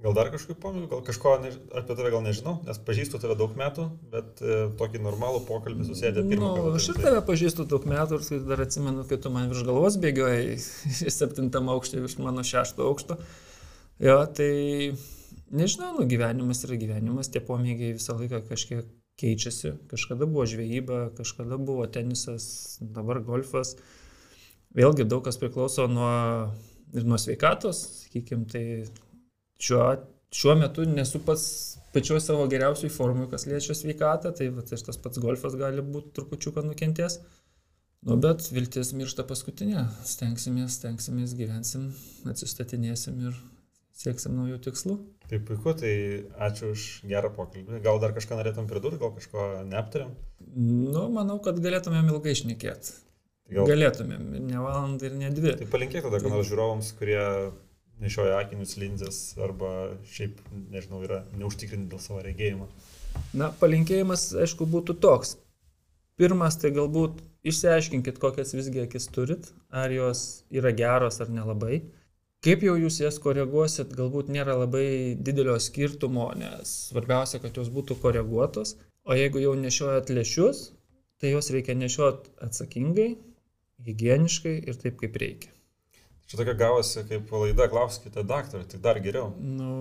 Gal 0.00 0.14
dar 0.16 0.30
kažkokiu 0.32 0.56
pomėgiu, 0.56 0.88
gal 0.88 1.02
kažko 1.04 1.34
ne, 1.42 1.50
apie 1.76 1.92
tave 1.92 2.10
gal 2.14 2.22
nežinau, 2.24 2.54
nes 2.64 2.78
pažįstu 2.86 3.20
tave 3.20 3.36
daug 3.36 3.52
metų, 3.60 3.84
bet 4.14 4.40
e, 4.40 4.56
tokį 4.80 5.02
normalų 5.04 5.42
pokalbį 5.44 5.90
susėdė 5.90 6.24
pirmą 6.24 6.46
nu, 6.46 6.54
kartą. 6.56 6.72
Aš 6.80 6.88
ir 6.94 7.00
tave 7.04 7.20
pažįstu 7.28 7.68
daug 7.68 7.84
metų 7.92 8.22
ir 8.24 8.46
dar 8.48 8.64
atsimenu, 8.64 9.04
kai 9.10 9.20
tu 9.20 9.32
man 9.34 9.52
virš 9.52 9.68
galvos 9.68 10.00
bėgiojai 10.00 10.56
septintam 11.18 11.68
aukštė 11.76 12.00
virš 12.00 12.16
mano 12.24 12.46
šešto 12.54 12.88
aukšto. 12.88 13.20
Jo, 14.00 14.22
tai 14.32 14.48
Nežinau, 15.50 15.96
nu, 15.98 16.06
gyvenimas 16.06 16.62
yra 16.66 16.76
gyvenimas, 16.78 17.30
tie 17.32 17.42
pomėgiai 17.42 17.96
visą 17.96 18.14
laiką 18.18 18.44
kažkiek 18.46 18.86
keičiasi. 19.18 19.74
Kažkada 19.90 20.28
buvo 20.30 20.46
žvejyba, 20.46 21.00
kažkada 21.18 21.58
buvo 21.58 21.86
tenisas, 21.90 22.78
dabar 22.80 23.18
golfas. 23.26 23.74
Vėlgi 24.78 25.08
daug 25.10 25.24
kas 25.26 25.40
priklauso 25.40 25.88
nuo, 25.90 26.12
ir 26.94 27.06
nuo 27.08 27.18
sveikatos, 27.18 27.82
sakykime, 28.04 28.46
tai 28.52 28.64
šiuo, 29.58 29.82
šiuo 30.30 30.56
metu 30.62 30.86
nesu 30.86 31.18
pats 31.26 31.44
pačioj 31.94 32.22
savo 32.22 32.46
geriausiai 32.50 32.92
formui, 32.94 33.26
kas 33.30 33.48
liečia 33.50 33.74
sveikatą, 33.74 34.30
tai 34.36 34.52
va, 34.54 34.62
tai 34.62 34.78
tas 34.86 35.02
pats 35.02 35.18
golfas 35.22 35.58
gali 35.58 35.82
būti 35.82 36.14
trupučiuką 36.14 36.62
nukentės. 36.68 37.18
Nu, 38.06 38.16
bet 38.16 38.46
viltis 38.54 38.94
miršta 38.96 39.26
paskutinė. 39.28 39.82
Stengsimės, 40.08 40.78
stengsimės, 40.78 41.34
gyvensim, 41.36 41.90
atsistatinėsim 42.30 43.18
ir 43.26 43.34
sieksim 44.00 44.36
naujų 44.38 44.58
tikslų. 44.64 44.96
Tai 45.30 45.38
puiku, 45.46 45.74
tai 45.78 45.92
ačiū 46.42 46.72
už 46.74 46.86
gerą 47.06 47.30
pokalbį. 47.36 47.80
Gal 47.84 48.00
dar 48.02 48.14
kažką 48.16 48.38
norėtum 48.40 48.66
pridurti, 48.70 48.98
gal 49.02 49.12
kažko 49.14 49.46
neaptarėm? 49.68 50.14
Nu, 50.56 51.04
manau, 51.12 51.38
kad 51.44 51.60
galėtumėm 51.62 52.10
ilgai 52.10 52.34
išnekėti. 52.34 52.94
Tai 53.46 53.58
gal... 53.58 53.68
Galėtumėm, 53.70 54.24
ne 54.48 54.62
valandą 54.64 55.10
ir 55.10 55.18
ne 55.20 55.30
dvi. 55.34 55.54
Tai 55.60 55.68
palinkėk 55.70 56.08
tada, 56.08 56.22
kad 56.22 56.32
nors 56.32 56.48
žiūrovams, 56.50 56.94
kurie 56.98 57.20
nešioja 58.00 58.40
akinius 58.40 58.76
linzės 58.80 59.20
arba 59.42 59.92
šiaip, 60.08 60.40
nežinau, 60.72 61.02
yra 61.06 61.22
neužtikrinti 61.36 61.92
dėl 61.92 62.02
savo 62.02 62.24
regėjimo. 62.24 62.66
Na, 63.36 63.50
palinkėjimas, 63.60 64.30
aišku, 64.40 64.66
būtų 64.70 64.96
toks. 65.02 65.36
Pirmas, 66.20 66.58
tai 66.60 66.72
galbūt 66.76 67.20
išsiaiškinkit, 67.48 68.18
kokias 68.20 68.52
visgi 68.56 68.82
akis 68.84 69.08
turit, 69.12 69.50
ar 69.72 69.92
jos 69.92 70.44
yra 70.52 70.72
geros 70.76 71.20
ar 71.22 71.30
nelabai. 71.32 71.82
Kaip 72.40 72.62
jau 72.64 72.72
jūs 72.80 73.02
jas 73.02 73.18
koreguosit, 73.20 73.90
galbūt 73.92 74.30
nėra 74.32 74.54
labai 74.62 75.12
didelio 75.20 75.58
skirtumo, 75.60 76.30
nes 76.40 76.70
svarbiausia, 76.88 77.40
kad 77.42 77.56
jos 77.60 77.68
būtų 77.74 77.98
koreguotos. 78.00 78.78
O 79.04 79.16
jeigu 79.16 79.42
jau 79.42 79.52
nešiojat 79.60 80.08
lėšius, 80.12 80.70
tai 81.20 81.34
juos 81.34 81.50
reikia 81.52 81.76
nešiot 81.76 82.30
atsakingai, 82.46 83.10
hygieniškai 83.84 84.54
ir 84.70 84.80
taip, 84.80 84.96
kaip 85.02 85.20
reikia. 85.20 85.52
Čia 86.30 86.38
tokia 86.40 86.54
gavosi 86.56 87.04
kaip 87.10 87.32
laida, 87.34 87.66
klauskite 87.72 88.24
daktarą, 88.24 88.64
tai 88.70 88.80
dar 88.80 89.00
geriau. 89.04 89.32
Nu, 89.36 89.72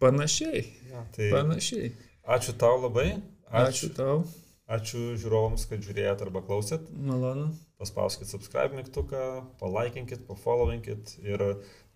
panašiai. 0.00 0.62
Ja, 0.92 1.04
tai 1.16 1.32
Panašiai. 1.34 1.90
ačiū 2.24 2.54
tau 2.56 2.78
labai. 2.84 3.10
Ačiū 3.50 3.90
tau. 3.96 4.22
Ačiū 4.70 5.16
žiūrovams, 5.18 5.64
kad 5.66 5.82
žiūrėjot 5.82 6.20
arba 6.22 6.44
klausėt. 6.46 6.84
Malonu. 6.94 7.48
Paspauskit 7.80 8.30
subscribe 8.30 8.76
mygtuką, 8.76 9.24
palaikinkit, 9.58 10.22
pafollowinkit 10.28 11.16
ir 11.26 11.42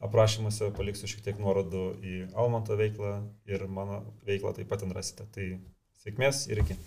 aprašymuose 0.04 0.70
paliksiu 0.76 1.10
šiek 1.10 1.24
tiek 1.26 1.40
nuorodų 1.42 1.84
į 2.04 2.16
Almanto 2.40 2.76
veiklą 2.80 3.16
ir 3.50 3.66
mano 3.68 4.02
veiklą 4.28 4.54
taip 4.56 4.70
pat 4.70 4.84
ten 4.84 4.92
rasite. 4.96 5.26
Tai 5.34 5.48
sėkmės 6.04 6.46
ir 6.52 6.64
iki. 6.64 6.78